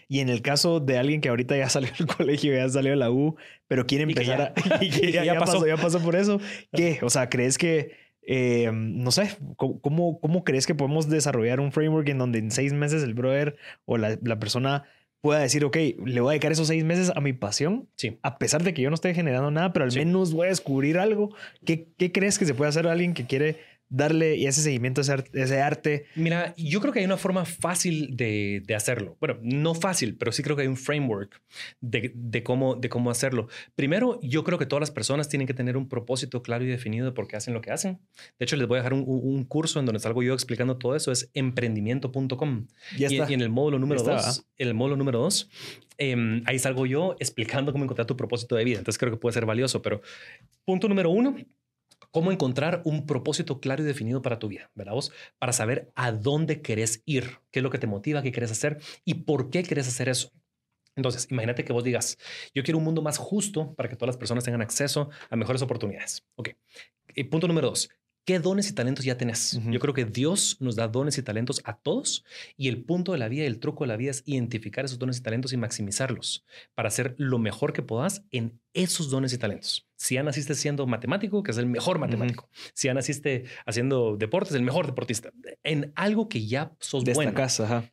[0.08, 2.98] Y en el caso de alguien que ahorita ya salió del colegio, ya salió de
[2.98, 3.36] la U,
[3.68, 4.54] pero quiere empezar a...
[4.82, 5.66] ya, pasó.
[5.66, 6.40] ya pasó por eso.
[6.74, 7.00] ¿Qué?
[7.02, 8.04] O sea, ¿crees que...
[8.26, 12.72] Eh, no sé, ¿cómo, ¿cómo crees que podemos desarrollar un framework en donde en seis
[12.72, 14.86] meses el brother o la, la persona
[15.24, 18.20] pueda decir, ok, le voy a dedicar esos seis meses a mi pasión, sí.
[18.24, 21.00] a pesar de que yo no esté generando nada, pero al menos voy a descubrir
[21.00, 21.34] algo.
[21.66, 23.58] ¿Qué, ¿Qué, crees que se puede hacer a alguien que quiere
[23.94, 26.06] darle ese seguimiento a ese, arte?
[26.16, 29.16] Mira, yo creo que hay una forma fácil de, hacerlo.
[29.20, 31.40] Bueno, no fácil, pero sí creo que hay un framework
[31.80, 33.48] de, cómo, de cómo hacerlo.
[33.76, 37.06] Primero, yo creo que todas las personas tienen que tener un propósito claro y definido
[37.06, 38.00] de por qué hacen lo que hacen.
[38.40, 41.12] De hecho, les voy a dejar un, curso en donde salgo yo explicando todo eso.
[41.12, 42.68] Es emprendimiento.com.
[42.98, 45.50] Y, y, en el módulo número dos, el módulo número dos,
[45.98, 48.80] em, ahí salgo yo explicando cómo encontrar tu propósito de vida.
[48.80, 49.84] Entonces creo que puede ser valioso.
[49.84, 50.02] Pero
[50.66, 51.36] punto número uno,
[52.12, 54.94] cómo encontrar un propósito claro y definido para tu vida, ¿verdad?
[54.94, 55.12] Vos?
[55.40, 58.80] Para saber a dónde querés ir, qué es lo que te motiva, qué quieres hacer
[59.06, 60.32] y por qué quieres hacer eso.
[60.96, 62.18] Entonces, imagínate que vos digas,
[62.54, 65.62] yo quiero un mundo más justo para que todas las personas tengan acceso a mejores
[65.62, 66.24] oportunidades.
[66.36, 66.50] Ok.
[67.16, 67.90] Y punto número dos,
[68.26, 69.60] ¿Qué dones y talentos ya tenés?
[69.70, 72.24] Yo creo que Dios nos da dones y talentos a todos
[72.56, 75.18] y el punto de la vida el truco de la vida es identificar esos dones
[75.18, 79.90] y talentos y maximizarlos para hacer lo mejor que puedas en esos dones y talentos.
[79.98, 82.50] Si ya naciste siendo matemático, que es el mejor matemático.
[82.74, 85.32] Si ya naciste haciendo deportes, el mejor deportista.
[85.64, 87.32] En algo que ya sos bueno.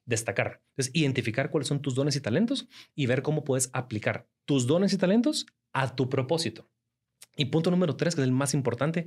[0.05, 0.61] Destacar.
[0.71, 4.93] Entonces, identificar cuáles son tus dones y talentos y ver cómo puedes aplicar tus dones
[4.93, 6.69] y talentos a tu propósito.
[7.41, 9.07] Y punto número tres, que es el más importante,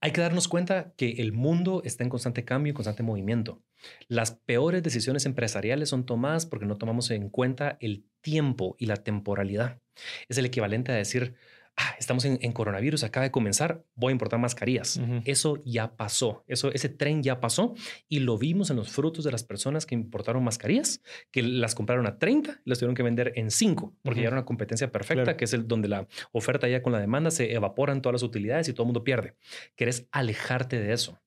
[0.00, 3.60] hay que darnos cuenta que el mundo está en constante cambio y constante movimiento.
[4.06, 8.98] Las peores decisiones empresariales son tomadas porque no tomamos en cuenta el tiempo y la
[8.98, 9.80] temporalidad.
[10.28, 11.34] Es el equivalente a decir,
[11.76, 15.00] ah, estamos en, coronavirus, acaba de comenzar, voy a importar mascarillas.
[15.24, 17.74] Eso ya pasó, eso, ese tren ya pasó
[18.08, 22.06] y lo vimos en los frutos de las personas que importaron mascarillas, que las compraron
[22.06, 25.36] a 30 y las tuvieron que vender en 5, porque ya era una competencia perfecta,
[25.36, 28.68] que es el donde la oferta ya con la demanda se evaporan todas las utilidades
[28.68, 29.34] y todo el mundo pierde.
[29.76, 31.22] Querés alejarte de eso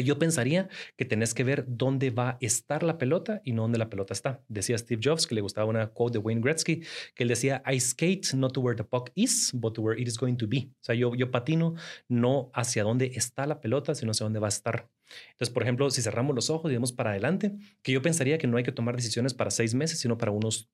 [0.00, 3.78] yo pensaría que tenés que ver dónde va a estar la pelota y no dónde
[3.78, 4.42] la pelota está.
[4.48, 6.82] Decía Steve Jobs que le gustaba una quote de Wayne Gretzky
[7.14, 10.08] que él decía, I skate not to where the puck is, but to where it
[10.08, 10.68] is going to be.
[10.70, 11.74] O sea, yo, yo patino
[12.08, 14.88] no hacia dónde está la pelota, sino hacia dónde va a estar.
[15.32, 18.46] Entonces, por ejemplo, si cerramos los ojos y vemos para adelante, que yo pensaría que
[18.46, 20.70] no hay que tomar decisiones para seis meses, sino para unos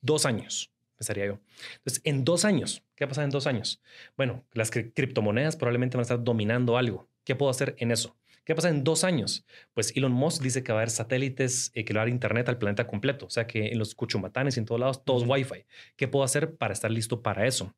[0.00, 1.40] dos años pensaría yo.
[1.78, 3.82] Entonces, en dos años, ¿qué va a pasar en dos años?
[4.16, 7.10] Bueno, las criptomonedas probablemente van a estar dominando algo.
[7.24, 8.16] ¿Qué puedo hacer en eso?
[8.44, 9.46] ¿Qué pasa en dos años?
[9.72, 12.12] Pues Elon Musk dice que va a haber satélites eh, que le va a dar
[12.12, 13.26] internet al planeta completo.
[13.26, 15.64] O sea que en los cuchumatanes y en todos lados, todos Wi-Fi.
[15.96, 17.74] ¿Qué puedo hacer para estar listo para eso?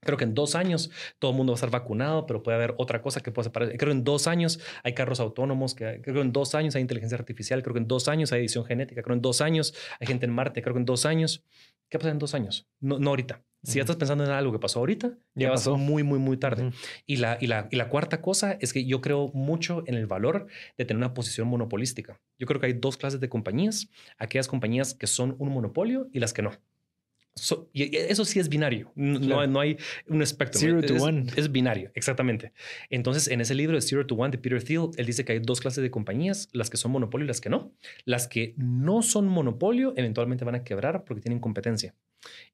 [0.00, 2.74] Creo que en dos años todo el mundo va a estar vacunado, pero puede haber
[2.78, 3.68] otra cosa que pueda separar.
[3.76, 6.82] Creo que en dos años hay carros autónomos, que, creo que en dos años hay
[6.82, 9.74] inteligencia artificial, creo que en dos años hay edición genética, creo que en dos años
[10.00, 11.44] hay gente en Marte, creo que en dos años.
[11.88, 12.68] ¿Qué pasa en dos años?
[12.80, 13.42] No, no ahorita.
[13.62, 16.70] Si ya estás pensando en algo que pasó ahorita, ya, pasó muy, muy, muy tarde.
[17.06, 20.06] y, la, y, la, y la cuarta cosa es que yo creo mucho en el
[20.06, 20.46] valor
[20.76, 22.20] de tener una posición monopolística.
[22.38, 26.20] Yo creo que hay dos clases de compañías, aquellas compañías que son un monopolio y
[26.20, 26.52] las que no
[27.72, 28.92] y eso sí es binario.
[28.94, 29.76] No, no hay
[30.06, 30.60] un espectro.
[30.60, 31.26] Zero to es, one.
[31.36, 32.52] Es binario, exactamente.
[32.90, 35.38] Entonces, en ese libro de Zero to One de Peter Thiel, él dice que hay
[35.40, 37.72] dos clases de compañías, las que son monopolio y las que no.
[38.04, 41.94] Las que no son monopolio eventualmente van a quebrar porque tienen competencia.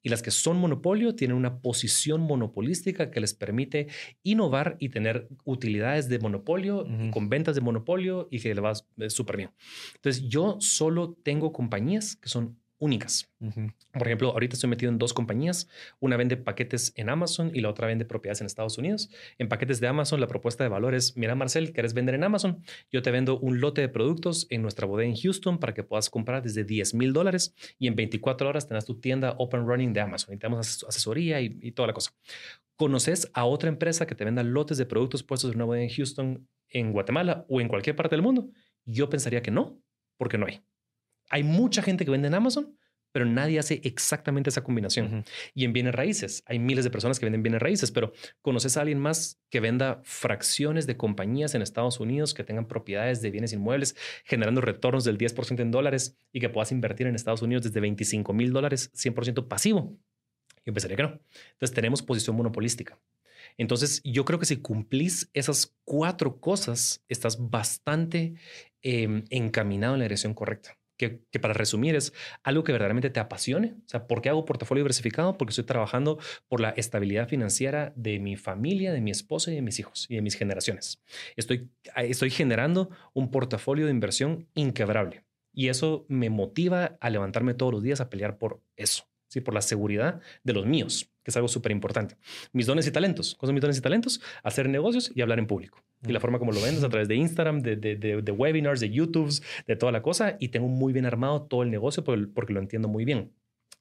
[0.01, 3.87] Y las que son monopolio tienen una posición monopolística que les permite
[4.23, 8.73] innovar y tener utilidades de monopolio, con ventas de monopolio y que le va
[9.09, 9.51] súper bien.
[9.95, 13.31] Entonces, yo solo tengo compañías que son únicas.
[13.39, 15.69] Por ejemplo, ahorita estoy metido en dos compañías.
[15.99, 19.09] Una vende paquetes en Amazon y la otra vende propiedades en Estados Unidos.
[19.37, 22.63] En paquetes de Amazon, la propuesta de valor es, mira Marcel, ¿quieres vender en Amazon?
[22.91, 26.09] Yo te vendo un lote de productos en nuestra bodega en Houston para que puedas
[26.09, 30.01] comprar desde 10 mil dólares y en 24 horas tengas tu tienda open running de
[30.01, 32.11] Amazon y te damos asesoría y, y toda la cosa.
[32.75, 35.91] ¿Conoces a otra empresa que te venda lotes de productos puestos en una bodega en
[35.91, 38.49] Houston, en Guatemala o en cualquier parte del mundo?
[38.85, 39.81] Yo pensaría que no,
[40.17, 40.61] porque no hay.
[41.29, 42.77] Hay mucha gente que vende en Amazon,
[43.15, 45.23] pero nadie hace exactamente esa combinación.
[45.53, 48.11] Y en bienes raíces, hay miles de personas que venden bienes raíces, pero
[48.41, 53.21] ¿conoces a alguien más que venda fracciones de compañías en Estados Unidos que tengan propiedades
[53.21, 53.95] de bienes inmuebles
[54.25, 58.33] generando retornos del 10% en dólares y que puedas invertir en Estados Unidos desde 25
[58.33, 59.97] mil dólares 100% pasivo?
[60.65, 61.21] Yo pensaría que no.
[61.53, 62.99] Entonces tenemos posición monopolística.
[63.57, 68.33] Entonces, yo creo que si cumplís esas cuatro cosas, estás bastante
[68.81, 73.75] em, encaminado en la dirección correcta que, para resumir es algo que verdaderamente te apasione.
[73.85, 75.37] O sea, ¿por qué hago portafolio diversificado?
[75.37, 79.61] Porque estoy trabajando por la estabilidad financiera de mi familia, de mi esposa y de
[79.61, 81.01] mis hijos y de mis generaciones.
[81.35, 85.23] Estoy, estoy generando un portafolio de inversión inquebrable
[85.53, 89.41] y eso me motiva a levantarme todos los días a pelear por eso, ¿sí?
[89.41, 92.17] por la seguridad de los míos que es algo súper importante.
[92.53, 93.33] Mis dones y talentos.
[93.33, 94.21] ¿Cuáles son mis dones y talentos?
[94.43, 95.83] Hacer negocios y hablar en público.
[96.07, 98.91] Y la forma como lo vendes a través de Instagram, de, de, de, webinars, de
[98.91, 99.33] YouTube,
[99.65, 100.37] de toda la cosa.
[100.39, 103.33] Y tengo muy bien armado todo el negocio porque, porque lo entiendo muy bien.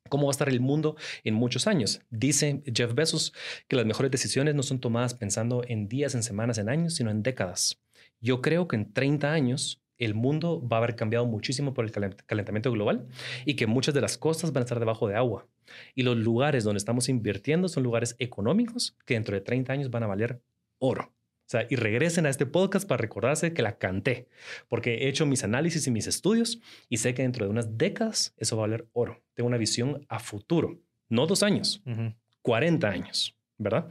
[0.09, 2.01] ¿Cómo va a estar el mundo en muchos años?
[2.09, 3.35] Dice Jeff Bezos
[3.69, 7.11] que las mejores decisiones no son tomadas pensando en días, en semanas, en años, sino
[7.11, 7.79] en décadas.
[8.21, 11.93] Yo creo que en 30 años el mundo va a haber cambiado muchísimo por el
[12.27, 13.07] calentamiento global
[13.45, 15.47] y que muchas de las costas van a estar debajo de agua.
[15.95, 20.03] Y los lugares donde estamos invirtiendo son lugares económicos que dentro de 30 años van
[20.03, 20.43] a valer
[20.79, 21.15] oro.
[21.47, 24.29] O sea, y regresen a este podcast para recordarse que la canté,
[24.69, 28.35] porque he hecho mis análisis y mis estudios y sé que dentro de unas décadas
[28.39, 29.23] eso va a valer oro.
[29.35, 30.81] Tengo una visión a futuro,
[31.11, 31.83] no dos años,
[32.41, 33.91] 40 años, ¿verdad?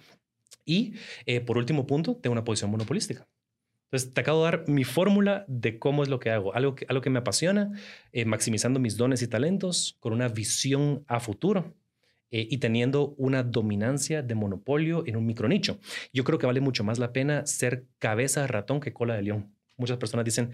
[0.66, 0.95] Y
[1.26, 3.28] eh, por último punto, tengo una posición monopolística.
[3.93, 6.87] Entonces, te acabo de dar mi fórmula de cómo es lo que hago, algo que,
[6.89, 7.71] algo que me apasiona,
[8.11, 11.75] eh, maximizando mis dones y talentos con una visión a futuro
[12.31, 15.79] eh, y teniendo una dominancia de monopolio en un micronicho.
[16.11, 19.21] Yo creo que vale mucho más la pena ser cabeza de ratón que cola de
[19.21, 19.53] león.
[19.77, 20.53] Muchas personas dicen,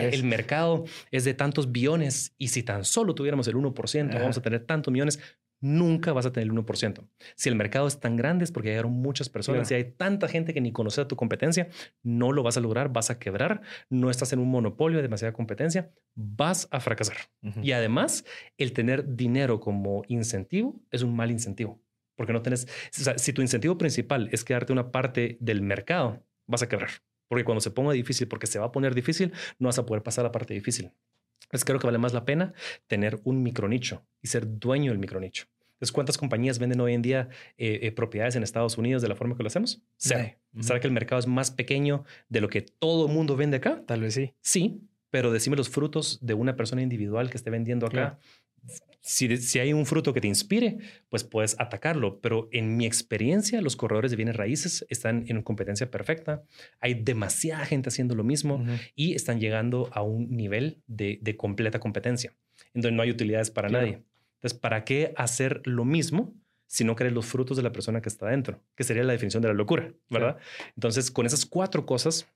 [0.00, 4.42] el mercado es de tantos billones y si tan solo tuviéramos el 1%, vamos a
[4.42, 5.20] tener tantos millones
[5.60, 7.06] nunca vas a tener el 1%.
[7.36, 9.68] Si el mercado es tan grande es porque llegaron muchas personas.
[9.68, 11.68] Si hay tanta gente que ni conoce a tu competencia,
[12.02, 15.32] no lo vas a lograr, vas a quebrar, no estás en un monopolio de demasiada
[15.32, 17.16] competencia, vas a fracasar.
[17.62, 18.24] Y además,
[18.56, 21.82] el tener dinero como incentivo es un mal incentivo,
[22.16, 26.24] porque no tenés, o sea, si tu incentivo principal es quedarte una parte del mercado,
[26.46, 26.90] vas a quebrar.
[27.28, 30.02] Porque cuando se ponga difícil, porque se va a poner difícil, no vas a poder
[30.02, 30.90] pasar la parte difícil.
[31.52, 32.52] Es creo que vale más la pena
[32.86, 35.46] tener un micronicho y ser dueño del micronicho.
[35.80, 39.16] Entonces, ¿cuántas compañías venden hoy en día eh, eh, propiedades en Estados Unidos de la
[39.16, 39.82] forma que lo hacemos?
[39.96, 40.36] Cero.
[40.60, 43.82] ¿Será que el mercado es más pequeño de lo que todo el mundo vende acá?
[43.86, 44.34] Tal vez sí.
[44.42, 48.18] Sí, pero decime los frutos de una persona individual que esté vendiendo acá.
[49.02, 50.78] Si, si, hay un fruto que te inspire,
[51.08, 52.20] pues puedes atacarlo.
[52.20, 56.42] Pero en mi experiencia, los corredores de bienes raíces están en competencia perfecta.
[56.80, 61.80] Hay demasiada gente haciendo lo mismo y están llegando a un nivel de, de completa
[61.80, 62.34] competencia,
[62.74, 64.02] en donde no hay utilidades para nadie.
[64.40, 66.34] Entonces, ¿para qué hacer lo mismo
[66.66, 68.62] si no querés los frutos de la persona que está dentro?
[68.74, 70.38] Que sería la definición de la locura, ¿verdad?
[70.76, 72.26] Entonces, con esas cuatro cosas,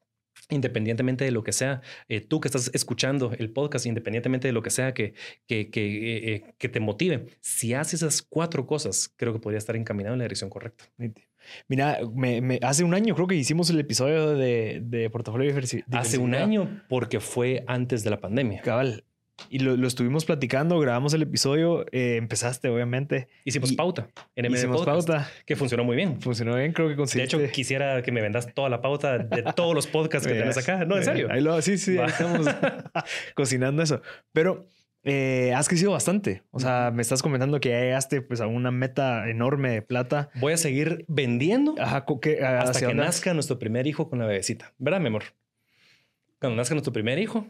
[0.51, 4.62] independientemente de lo que sea, eh, tú que estás escuchando el podcast, independientemente de lo
[4.62, 5.14] que sea que,
[5.47, 9.76] que, que, eh, que te motive, si haces esas cuatro cosas, creo que podría estar
[9.76, 10.85] encaminado en la dirección correcta.
[11.68, 15.99] Mira, me, hace un año creo que hicimos el episodio de, de portafolio diversificado.
[15.99, 18.62] Hace un año porque fue antes de la pandemia.
[18.62, 19.05] Cabal.
[19.49, 23.28] Y lo, estuvimos platicando, grabamos el episodio, eh, empezaste obviamente.
[23.45, 25.30] Hicimos pauta en MD Hicimos pauta.
[25.45, 26.20] Que funcionó muy bien.
[26.20, 27.37] Funcionó bien, creo que conseguiste.
[27.37, 30.57] De hecho, quisiera que me vendas toda la pauta de todos los podcasts que tienes
[30.57, 30.85] acá.
[30.85, 31.28] No, en serio.
[31.30, 32.47] Ahí lo, sí, sí, estamos
[33.35, 34.01] cocinando eso.
[34.32, 34.66] Pero
[35.05, 36.43] eh, has crecido bastante.
[36.51, 40.30] O sea, me estás comentando que ya llegaste pues, a una meta enorme de plata.
[40.37, 44.72] Voy a seguir vendiendo hasta que nazca nuestro primer hijo con la bebecita.
[44.78, 45.24] ¿Verdad, mi amor?
[46.41, 47.47] Cuando nazca nuestro primer hijo,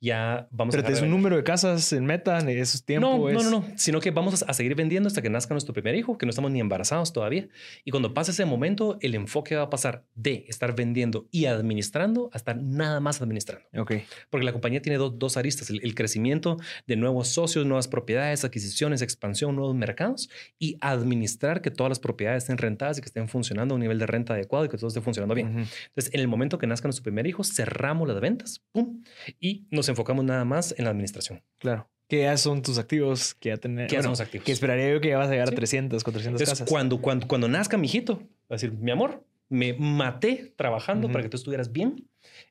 [0.00, 0.90] ya vamos Pero a...
[0.90, 3.10] Pero un número de casas en meta en esos tiempos.
[3.10, 5.94] No, no, no, no, sino que vamos a seguir vendiendo hasta que nazca nuestro primer
[5.94, 7.48] hijo, que no estamos ni embarazados todavía.
[7.84, 12.30] Y cuando pase ese momento, el enfoque va a pasar de estar vendiendo y administrando
[12.32, 13.66] a estar nada más administrando.
[13.76, 13.94] Ok.
[14.30, 19.02] Porque la compañía tiene dos, dos aristas, el, crecimiento de nuevos socios, nuevas propiedades, adquisiciones,
[19.02, 23.74] expansión, nuevos mercados y administrar que todas las propiedades estén rentadas y que estén funcionando
[23.74, 25.48] a un nivel de renta adecuado y que todo esté funcionando bien.
[25.48, 29.02] Entonces, en el momento que nazca nuestro primer hijo, cerramos las ventas, ¡pum!
[29.40, 31.42] Y nos enfocamos nada más en la administración.
[31.58, 31.88] Claro.
[32.08, 33.34] ¿Qué ya son tus activos?
[33.34, 34.44] que ya tener, ¿Qué ya son los activos?
[34.46, 36.68] Que esperaría yo que ya vas a llegar a 300, 400 Entonces, casas.
[36.70, 41.22] Cuando, cuando, cuando nazca mi hijito, va a decir, mi amor, me maté trabajando para
[41.22, 42.08] que tú estuvieras bien.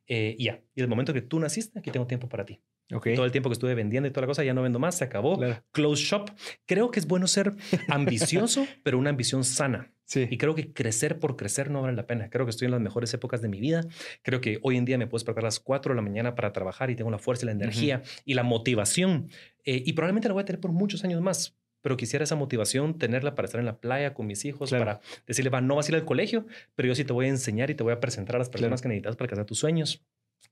[0.07, 0.61] eh, ya.
[0.75, 2.59] Y el momento que tú naciste, aquí tengo tiempo para ti.
[2.93, 3.09] Ok.
[3.15, 5.03] Todo el tiempo que estuve vendiendo y toda la cosa, ya no vendo más, se
[5.03, 5.38] acabó.
[5.38, 5.61] Claro.
[5.71, 6.29] Close shop.
[6.65, 7.53] Creo que es bueno ser
[7.89, 9.91] ambicioso, pero una ambición sana.
[10.05, 10.25] Sí.
[10.29, 12.29] Y creo que crecer por crecer no vale la pena.
[12.29, 13.83] Creo que estoy en las mejores épocas de mi vida.
[14.21, 16.53] Creo que hoy en día me puedo despertar a las 4 de la mañana para
[16.53, 19.27] trabajar y tengo la fuerza y la energía y la motivación.
[19.65, 21.57] Eh, y probablemente la voy a tener por muchos años más.
[21.81, 24.85] Pero quisiera esa motivación, tenerla para estar en la playa con mis hijos, Claro.
[24.85, 27.29] para decirle, va, no vas a ir al colegio, pero yo sí te voy a
[27.29, 28.83] enseñar y te voy a presentar a las personas Claro.
[28.83, 30.03] que necesitas para alcanzar tus sueños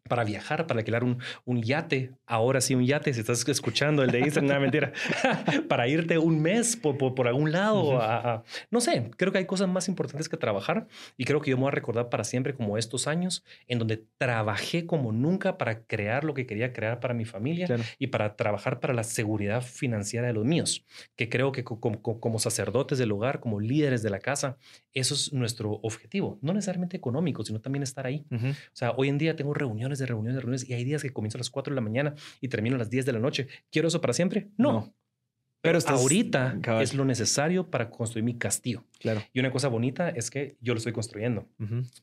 [0.08, 4.12] para viajar, para alquilar un, un yate, ahora sí un yate, si estás escuchando el
[4.12, 4.94] de Instagram, no mentira,
[5.68, 9.40] para irte un mes por, por, por algún lado, a- a- no sé, creo que
[9.40, 10.88] hay cosas más importantes que trabajar
[11.18, 14.04] y creo que yo me voy a recordar para siempre como estos años en donde
[14.20, 17.84] trabajé como nunca para crear lo que quería crear para mi familia Claro.
[17.98, 20.86] y para trabajar para la seguridad financiera de los míos,
[21.16, 24.58] que creo que co- como, como- sacerdotes del hogar, como líderes de la casa,
[24.94, 28.26] eso es nuestro objetivo, no necesariamente económico, sino también estar ahí.
[28.30, 28.38] O
[28.74, 31.38] sea, hoy en día tengo reuniones de reuniones de reuniones y hay días que comienzo
[31.38, 33.48] a las 4 de la mañana y termino a las 10 de la noche.
[33.72, 34.48] ¿Quiero eso para siempre?
[34.58, 34.72] No.
[34.72, 34.94] No.
[35.62, 36.84] Pero Pero estás- ahorita cabal.
[36.84, 38.84] es lo necesario para construir mi castillo.
[39.00, 39.24] Claro.
[39.34, 41.48] Y una cosa bonita es que yo lo estoy construyendo.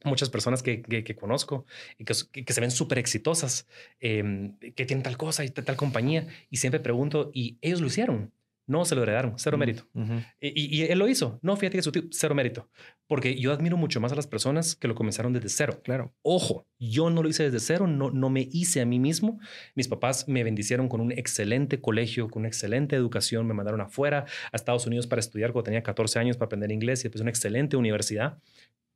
[0.05, 1.65] Muchas personas que, que- que conozco
[1.97, 3.69] y que, que- que se ven súper exitosas,
[4.01, 7.87] eh, que tienen tal cosa y tal, tal compañía, y siempre pregunto, ¿y ellos lo
[7.87, 8.33] hicieron?
[8.73, 9.87] No, se lo heredaron, cero mérito.
[10.41, 11.39] Y, y él lo hizo.
[11.43, 12.69] No, fíjate que su tío, cero mérito.
[13.07, 15.81] Porque yo admiro mucho más a las personas que lo comenzaron desde cero.
[15.85, 16.15] Claro.
[16.23, 19.39] Ojo, yo no lo hice desde cero, no, no me hice a mí mismo.
[19.75, 24.25] Mis papás me bendicieron con un excelente colegio, con una excelente educación, me mandaron afuera
[24.51, 27.31] a Estados Unidos para estudiar cuando tenía 14 años para aprender inglés y después una
[27.31, 28.39] excelente universidad.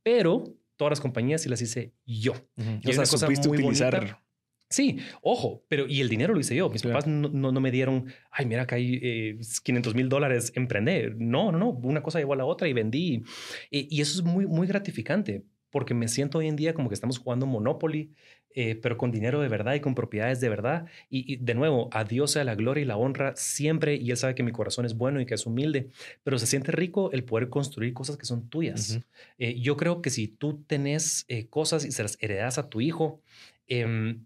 [0.02, 0.44] Pero
[0.76, 2.32] todas las compañías sí las hice yo.
[2.32, 2.70] Ujú.
[2.82, 3.94] Y hay O sea, cosa supiste muy utilizar.
[3.96, 4.22] bonita.
[4.68, 6.68] Sí, ojo, pero y el dinero lo hice yo.
[6.68, 6.94] Mis Claro.
[6.98, 11.14] papás no, no, no me dieron, ay, mira que hay eh, 500 mil dólares, emprender.
[11.18, 11.70] No, no, no.
[11.70, 13.22] Una cosa llevó a la otra y vendí.
[13.70, 16.94] Y, y eso es muy, muy gratificante porque me siento hoy en día como que
[16.94, 18.10] estamos jugando Monopoly,
[18.54, 20.86] eh, pero con dinero de verdad y con propiedades de verdad.
[21.10, 23.96] Y, y de nuevo, a Dios sea la gloria y la honra siempre.
[23.96, 25.90] Y Él sabe que mi corazón es bueno y que es humilde,
[26.24, 28.92] pero se siente rico el poder construir cosas que son tuyas.
[28.92, 29.04] Ujú.
[29.38, 32.80] Eh, yo creo que si tú tenés eh, cosas y se las heredas a tu
[32.80, 33.20] hijo,
[33.66, 34.24] em,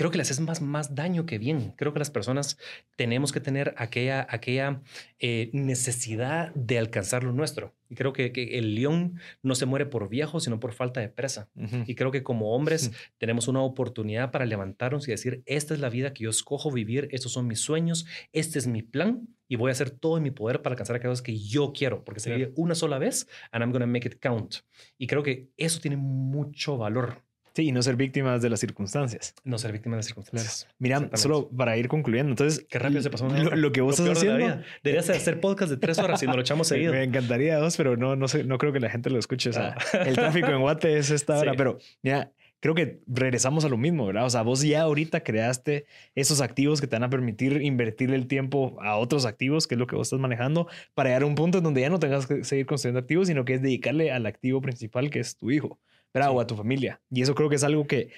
[0.00, 1.74] creo que le haces más, más daño que bien.
[1.76, 2.56] Creo que las personas
[2.96, 4.80] tenemos que tener aquella, aquella
[5.18, 7.74] eh, necesidad de alcanzar lo nuestro.
[7.90, 11.10] Y creo que, que el león no se muere por viejo, sino por falta de
[11.10, 11.50] presa.
[11.54, 11.84] Ujú.
[11.86, 15.90] Y creo que como hombres tenemos una oportunidad para levantarnos y decir, esta es la
[15.90, 19.68] vida que yo escojo vivir, estos son mis sueños, este es mi plan y voy
[19.68, 22.34] a hacer todo en mi poder para alcanzar aquellas cosas que yo quiero, porque se
[22.34, 24.54] vive una sola vez and I'm going to make it count.
[24.96, 27.22] Y creo que eso tiene mucho valor,
[27.54, 29.34] Sí, y no ser víctimas de las circunstancias.
[29.44, 30.68] no ser víctima de las circunstancias.
[30.78, 32.64] Mira, solo para ir concluyendo, entonces.
[32.68, 34.54] Qué rápido se pasó Lo, lo que vos Lo estás de haciendo.
[34.56, 34.64] vida.
[34.84, 36.92] Deberías hacer podcast de tres horas y nos lo echamos seguido.
[36.92, 39.50] me encantaría dos, pero no, no sé, no creo que la gente lo escuche.
[39.50, 39.98] O sea, Ah.
[40.06, 41.56] el tráfico en Guate es esta hora, Sí.
[41.58, 44.26] pero mira, creo que regresamos a lo mismo, ¿verdad?
[44.26, 48.26] O sea, vos ya ahorita creaste esos activos que te van a permitir invertir el
[48.26, 51.34] tiempo a otros activos, que es lo que vos estás manejando, para llegar a un
[51.34, 54.26] punto en donde ya no tengas que seguir construyendo activos, sino que es dedicarle al
[54.26, 55.78] activo principal, que es tu hijo,
[56.14, 56.30] ¿verdad?
[56.30, 56.36] Sí.
[56.36, 57.00] O a tu familia.
[57.10, 58.10] Y eso creo que es algo que,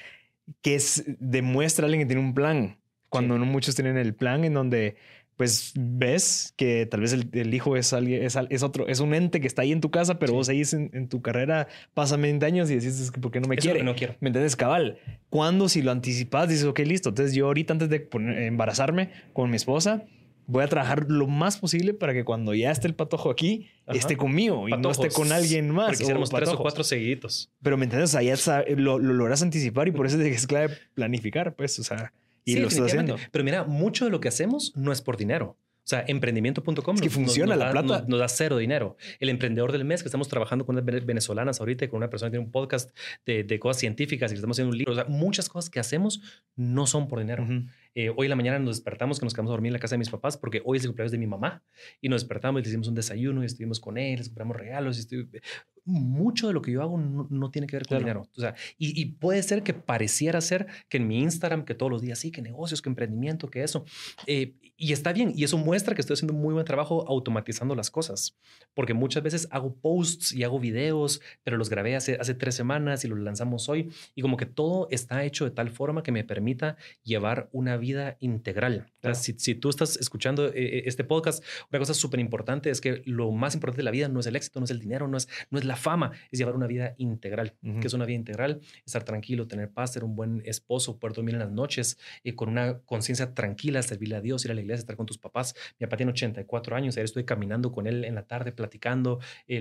[0.61, 2.79] que es, demuestra a alguien que tiene un plan,
[3.09, 3.41] cuando Sí.
[3.41, 4.97] no muchos tienen el plan en donde
[5.37, 9.13] pues ves que tal vez el, el hijo es alguien, es, es otro, es un
[9.15, 10.37] ente que está ahí en tu casa, pero Sí.
[10.37, 13.41] vos seguís en, en tu carrera, pasan 20 años y decís, "Es que ¿por qué
[13.41, 13.83] no me Eso quiere?
[13.83, 14.15] no quiero.
[14.21, 14.55] ¿Me entiendes?
[14.57, 14.99] Cabal.
[15.31, 17.09] Cuando si lo anticipas, dices, ok, listo.
[17.09, 20.05] Entonces yo ahorita antes de poner- embarazarme con mi esposa,
[20.53, 23.99] voy a trabajar lo más posible para que cuando ya esté el patojo aquí, Ajá.
[23.99, 25.15] esté conmigo y no esté Patojos.
[25.15, 25.87] con alguien más.
[25.87, 26.63] Porque quisiéramos tres o patojos.
[26.63, 27.51] cuatro seguiditos.
[27.63, 28.35] Pero me entiendes, allá
[28.77, 32.13] lo, lo logras anticipar y por eso es clave planificar, pues, o sea,
[32.45, 33.17] y Sí, lo estás haciendo.
[33.31, 35.57] Pero mira, mucho de lo que hacemos no es por dinero.
[35.85, 37.99] O sea, emprendimiento.com Es que nos- funciona nos la da- plata.
[38.03, 38.97] Nos, nos da cero dinero.
[39.19, 42.31] El emprendedor del mes que estamos trabajando con unas venezolanas ahorita, y con una persona
[42.31, 42.97] que tiene un podcast
[43.27, 44.93] de, de cosas científicas y que estamos haciendo un libro.
[44.93, 46.21] O sea, muchas cosas que hacemos
[46.55, 47.43] no son por dinero.
[47.43, 47.65] Ujú.
[47.95, 49.95] Eh, hoy en la mañana nos despertamos que nos quedamos a dormir en la casa
[49.95, 51.63] de mis papás porque hoy es el cumpleaños de mi mamá
[52.01, 54.99] y nos despertamos y le hicimos un desayuno y estuvimos con él, les compramos regalos.
[54.99, 55.41] Y estu-
[55.85, 58.05] Mucho de lo que yo hago no, no tiene que ver con Claro.
[58.05, 58.31] dinero.
[58.37, 61.91] O sea, y, y puede ser que pareciera ser que en mi Instagram, que todos
[61.91, 63.85] los días sí, que negocios, que emprendimiento, que eso.
[64.29, 65.33] Eh, y está bien.
[65.35, 68.39] Y eso muestra que estoy haciendo muy buen trabajo automatizando las cosas.
[68.75, 73.05] Porque muchas veces hago posts y hago videos, pero los grabé hace, hace tres semanas
[73.05, 73.91] y los lanzamos hoy.
[74.15, 78.17] Y como que todo está hecho de tal forma que me permita llevar una vida
[78.21, 78.87] integral.
[79.13, 83.03] Si, si, tú estás escuchando eh, eh, este podcast, una cosa súper importante es que
[83.05, 85.17] lo más importante de la vida no es el éxito, no es el dinero, no
[85.17, 87.55] es, no es la fama, es llevar una vida integral.
[87.63, 88.61] que es una vida integral?
[88.87, 92.49] Estar tranquilo, tener paz, ser un buen esposo, poder dormir en las noches, y con
[92.49, 95.55] una conciencia tranquila, servirle a Dios, ir a la iglesia, estar con tus papás.
[95.79, 99.19] Mi papá tiene 84 años, ayer estoy caminando con él en la tarde, platicando,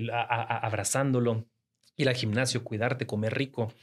[0.09, 1.47] abrazándolo
[1.97, 3.73] ir al gimnasio, cuidarte, comer rico.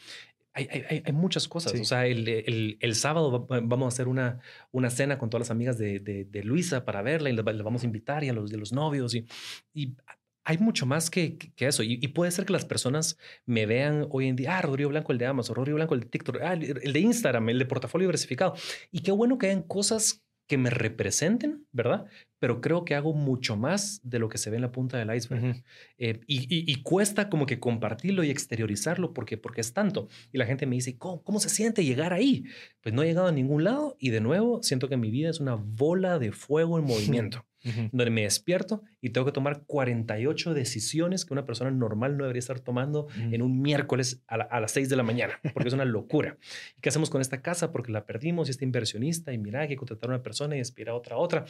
[0.58, 1.72] Hay, hay, hay muchas cosas.
[1.78, 4.40] O sea, el, el, el, sábado vamos a hacer una,
[4.72, 7.82] una cena con todas las amigas de, de, de Luisa para verla y le, vamos
[7.82, 9.14] a invitar y a los de los novios.
[9.14, 9.26] Y,
[9.72, 9.96] y
[10.44, 11.82] hay mucho más que, que eso.
[11.82, 15.12] Y, y, puede ser que las personas me vean hoy en día, ah, Rodrigo Blanco,
[15.12, 18.06] el de Amazon, Rodrigo Blanco, el de TikTok, ah, el de Instagram, el de portafolio
[18.06, 18.54] diversificado.
[18.90, 22.06] Y qué bueno que hayan cosas que me representen, ¿verdad?
[22.38, 25.14] Pero creo que hago mucho más de lo que se ve en la punta del
[25.14, 25.62] iceberg.
[25.98, 30.08] Eh, y, cuesta como que compartirlo y exteriorizarlo porque, porque es tanto.
[30.32, 32.44] Y la gente me dice, ¿cómo, ¿cómo se siente llegar ahí?
[32.80, 35.40] Pues no he llegado a ningún lado y de nuevo siento que mi vida es
[35.40, 37.44] una bola de fuego en movimiento
[37.92, 42.38] donde me despierto y tengo que tomar 48 decisiones que una persona normal no debería
[42.38, 46.36] estar tomando en un miércoles a, las 6 de la mañana, porque es una locura.
[46.76, 47.72] ¿Y qué hacemos con esta casa?
[47.72, 50.58] Porque la perdimos y este inversionista y mira, hay que contratar a una persona y
[50.58, 51.44] inspirar a otra otra.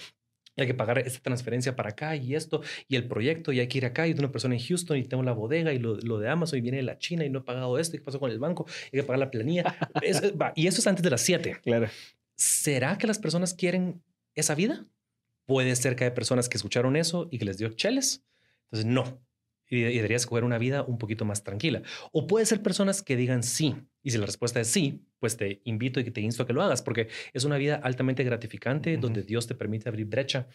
[0.58, 3.78] Hay que pagar esta transferencia para acá y esto y el proyecto y hay que
[3.78, 6.28] ir acá y tengo una persona en Houston y tengo la bodega y lo, de
[6.28, 8.30] Amazon y viene de la China y no he pagado esto y qué pasó con
[8.30, 9.76] el banco hay que pagar la planilla
[10.54, 11.58] y eso es antes de las 7.
[11.62, 11.88] Claro.
[12.34, 14.02] ¿Será que las personas quieren
[14.34, 14.86] esa vida?
[15.46, 18.24] Puede ser que hay personas que escucharon eso y que les dio cheles.
[18.64, 19.20] Entonces, no.
[19.68, 21.82] Y, deberías escoger una vida un poquito más tranquila.
[22.12, 23.76] O puede ser personas que digan sí.
[24.02, 26.62] Y si la respuesta es sí, pues te invito y te insto a que lo
[26.62, 30.46] hagas, porque es una vida altamente gratificante donde Dios te permite abrir brecha.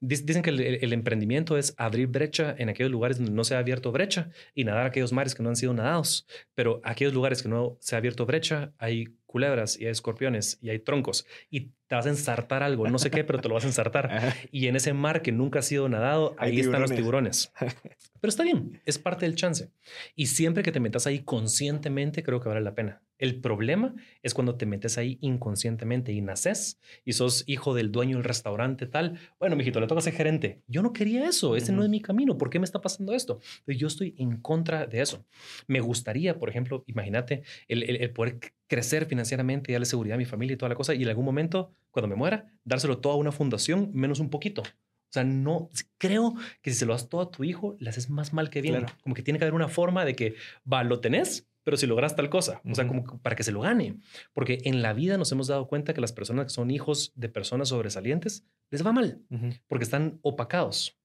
[0.00, 3.92] Dicen que el, emprendimiento es abrir brecha en aquellos lugares donde no se ha abierto
[3.92, 6.26] brecha y nadar aquellos mares que no han sido nadados.
[6.54, 10.70] Pero aquellos lugares que no se ha abierto brecha, hay culebras y hay escorpiones y
[10.70, 13.64] hay troncos y te vas a ensartar algo, no sé qué, pero te lo vas
[13.64, 14.08] a ensartar.
[14.50, 17.52] Y en ese mar que nunca ha sido nadado, ahí están los tiburones.
[17.58, 19.70] Pero está bien, es parte del chance.
[20.14, 23.02] Y siempre que te metas ahí conscientemente, creo que vale la pena.
[23.18, 28.16] El problema es cuando te metes ahí inconscientemente y naces y sos hijo del dueño
[28.16, 29.18] del restaurante tal.
[29.38, 30.62] Bueno, mijito, le toca ser gerente.
[30.66, 31.56] Yo no quería eso.
[31.56, 32.38] Ese no es mi camino.
[32.38, 33.38] ¿Por qué me está pasando esto?
[33.66, 35.24] yo estoy en contra de eso.
[35.66, 38.38] Me gustaría, por ejemplo, imagínate el, el, poder
[38.72, 40.94] crecer financieramente y darle seguridad a mi familia y toda la cosa.
[40.94, 44.62] Y en algún momento, cuando me muera, dárselo todo a una fundación menos un poquito.
[44.62, 45.68] O sea, no
[45.98, 48.62] creo que si se lo das todo a tu hijo, le haces más mal que
[48.62, 48.86] bien.
[49.02, 50.36] Como que tiene que haber una forma de que
[50.70, 53.60] va, lo tenés, pero si logras tal cosa, o sea, como para que se lo
[53.60, 53.98] gane.
[54.32, 57.28] Porque en la vida nos hemos dado cuenta que las personas que son hijos de
[57.28, 59.20] personas sobresalientes les va mal,
[59.68, 60.98] porque están opacados.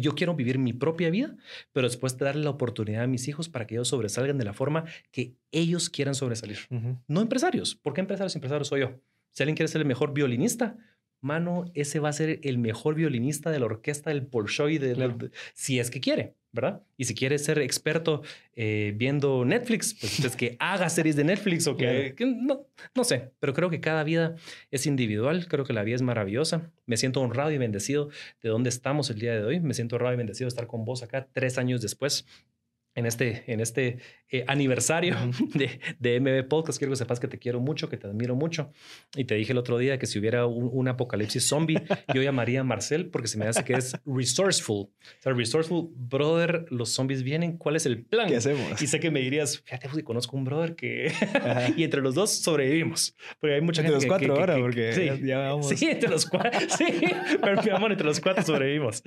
[0.00, 1.36] Yo quiero vivir mi propia vida,
[1.72, 4.52] pero después de darle la oportunidad a mis hijos para que ellos sobresalgan de la
[4.52, 6.58] forma que ellos quieran sobresalir.
[7.06, 7.74] No empresarios.
[7.74, 8.34] ¿Por qué empresarios?
[8.34, 9.00] Empresarios soy yo.
[9.30, 10.76] Si alguien quiere ser el mejor violinista,
[11.22, 15.78] mano, ese va a ser el mejor violinista de la orquesta del Bolshoi, de, si
[15.78, 16.34] es que quiere.
[16.52, 16.82] ¿verdad?
[16.98, 18.22] Y si quieres ser experto
[18.54, 23.32] eh, viendo Netflix, pues es que haga series de Netflix o que, no, no sé,
[23.40, 24.36] pero creo que cada vida
[24.70, 26.70] es individual, creo que la vida es maravillosa.
[26.84, 28.10] Me siento honrado y bendecido
[28.42, 29.60] de dónde estamos el día de hoy.
[29.60, 32.26] Me siento honrado y bendecido de estar con vos acá tres años después
[32.94, 33.98] en este, en este
[34.30, 35.16] eh, aniversario
[35.54, 36.78] de, de MB Podcast.
[36.78, 38.72] Quiero que sepas que te quiero mucho, que te admiro mucho.
[39.16, 41.80] Y te dije el otro día que si hubiera un, apocalipsis zombie,
[42.12, 44.86] yo llamaría a Marcel porque se me hace que es resourceful.
[44.86, 48.28] O sea, resourceful, brother, los zombies vienen, ¿cuál es el plan?
[48.28, 48.80] ¿Qué hacemos?
[48.82, 51.12] Y sé que me dirías, fíjate, pues, conozco un brother que...
[51.76, 53.16] y entre los dos sobrevivimos.
[53.40, 55.68] Porque hay mucha entre gente los cuatro ahora, porque sí, ya, vamos.
[55.68, 56.60] Sí, entre los cuatro.
[56.76, 56.86] sí,
[57.40, 59.02] pero mi amor, entre los cuatro sobrevivimos.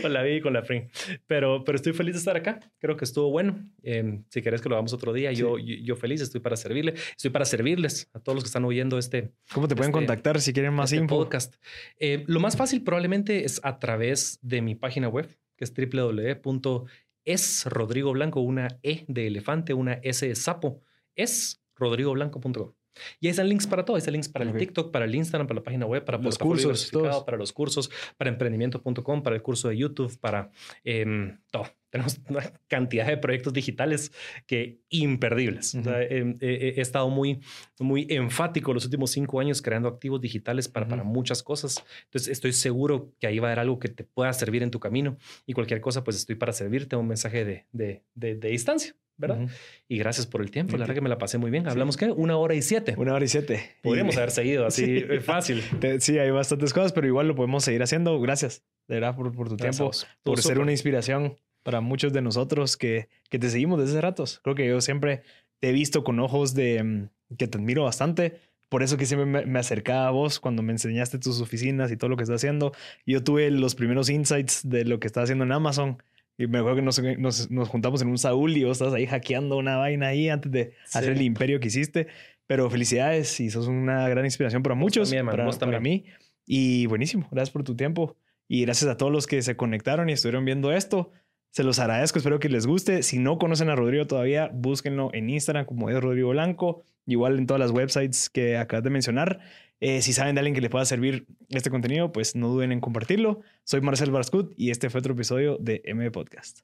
[0.00, 0.88] con la vida y con la Free.
[1.26, 2.60] Pero, pero estoy feliz de estar acá.
[2.78, 3.68] Creo que estuvo bueno.
[3.82, 6.94] Em, si querés que lo hagamos otro día, yo, yo, feliz, estoy para servirle.
[7.16, 9.32] Estoy para servirles a todos los que están oyendo este.
[9.52, 11.16] ¿Cómo te pueden este, contactar si quieren más este info?
[11.16, 11.56] Podcast.
[11.98, 18.40] Eh, lo más fácil probablemente es a través de mi página web, que es www.esrodrigoblanco,
[18.40, 20.80] una E de elefante, una S de sapo,
[21.14, 22.72] es rodrigoblanco.com.
[23.20, 23.96] Y ahí están links para todo.
[23.96, 26.38] Ahí están links para el TikTok, para el Instagram, para la página web, para los
[26.38, 26.90] cursos,
[27.24, 30.50] para los cursos, para emprendimiento.com, para el curso de YouTube, para
[30.84, 31.66] em, todo.
[31.92, 34.12] Tenemos una cantidad de proyectos digitales
[34.46, 35.74] que imperdibles.
[35.74, 37.40] Em, he, estado muy,
[37.78, 41.84] muy enfático los últimos cinco años creando activos digitales para, para muchas cosas.
[42.04, 44.80] Entonces estoy seguro que ahí va a haber algo que te pueda servir en tu
[44.80, 48.96] camino y cualquier cosa, pues estoy para servirte un mensaje de, de, de, de distancia.
[49.18, 49.48] ¿verdad?
[49.86, 50.72] Y gracias por el tiempo.
[50.72, 51.68] La verdad que me la pasé muy bien.
[51.68, 52.94] Hablamos que una hora y siete.
[52.96, 53.76] Una hora y siete.
[53.82, 55.62] Podríamos haber seguido así fácil.
[56.00, 58.18] Sí, hay bastantes cosas, pero igual lo podemos seguir haciendo.
[58.20, 59.90] Gracias, de verdad, por, por tu tiempo,
[60.24, 64.40] por ser una inspiración para muchos de nosotros que, que te seguimos desde hace ratos.
[64.42, 65.22] Creo que yo siempre
[65.60, 68.40] te he visto con ojos de mm, que te admiro bastante
[68.72, 71.98] por eso que siempre me, me, acercaba a vos cuando me enseñaste tus oficinas y
[71.98, 72.72] todo lo que estás haciendo.
[73.04, 76.02] Yo tuve los primeros insights de lo que estás haciendo en Amazon.
[76.38, 79.06] Y me acuerdo que nos, nos, nos juntamos en un Saúl y vos estabas ahí
[79.06, 82.06] hackeando una vaina ahí antes de hacer el imperio que hiciste.
[82.46, 86.06] Pero felicidades y sos una gran inspiración para muchos, también, para, para mí.
[86.46, 88.16] Y buenísimo, gracias por tu tiempo.
[88.48, 91.12] Y gracias a todos los que se conectaron y estuvieron viendo esto.
[91.52, 93.02] Se los agradezco, espero que les guste.
[93.02, 97.46] Si no conocen a Rodrigo todavía, búsquenlo en Instagram como es Rodrigo Blanco, igual en
[97.46, 99.40] todas las websites que acabas de mencionar.
[99.78, 102.80] Eh, si saben de alguien que le pueda servir este contenido, pues no duden en
[102.80, 103.42] compartirlo.
[103.64, 106.60] Soy Marcel Barscut y este fue otro episodio de M Podcast.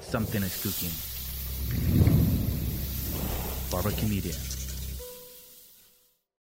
[0.00, 0.90] Something is cooking.
[3.70, 4.55] Barbecue Media.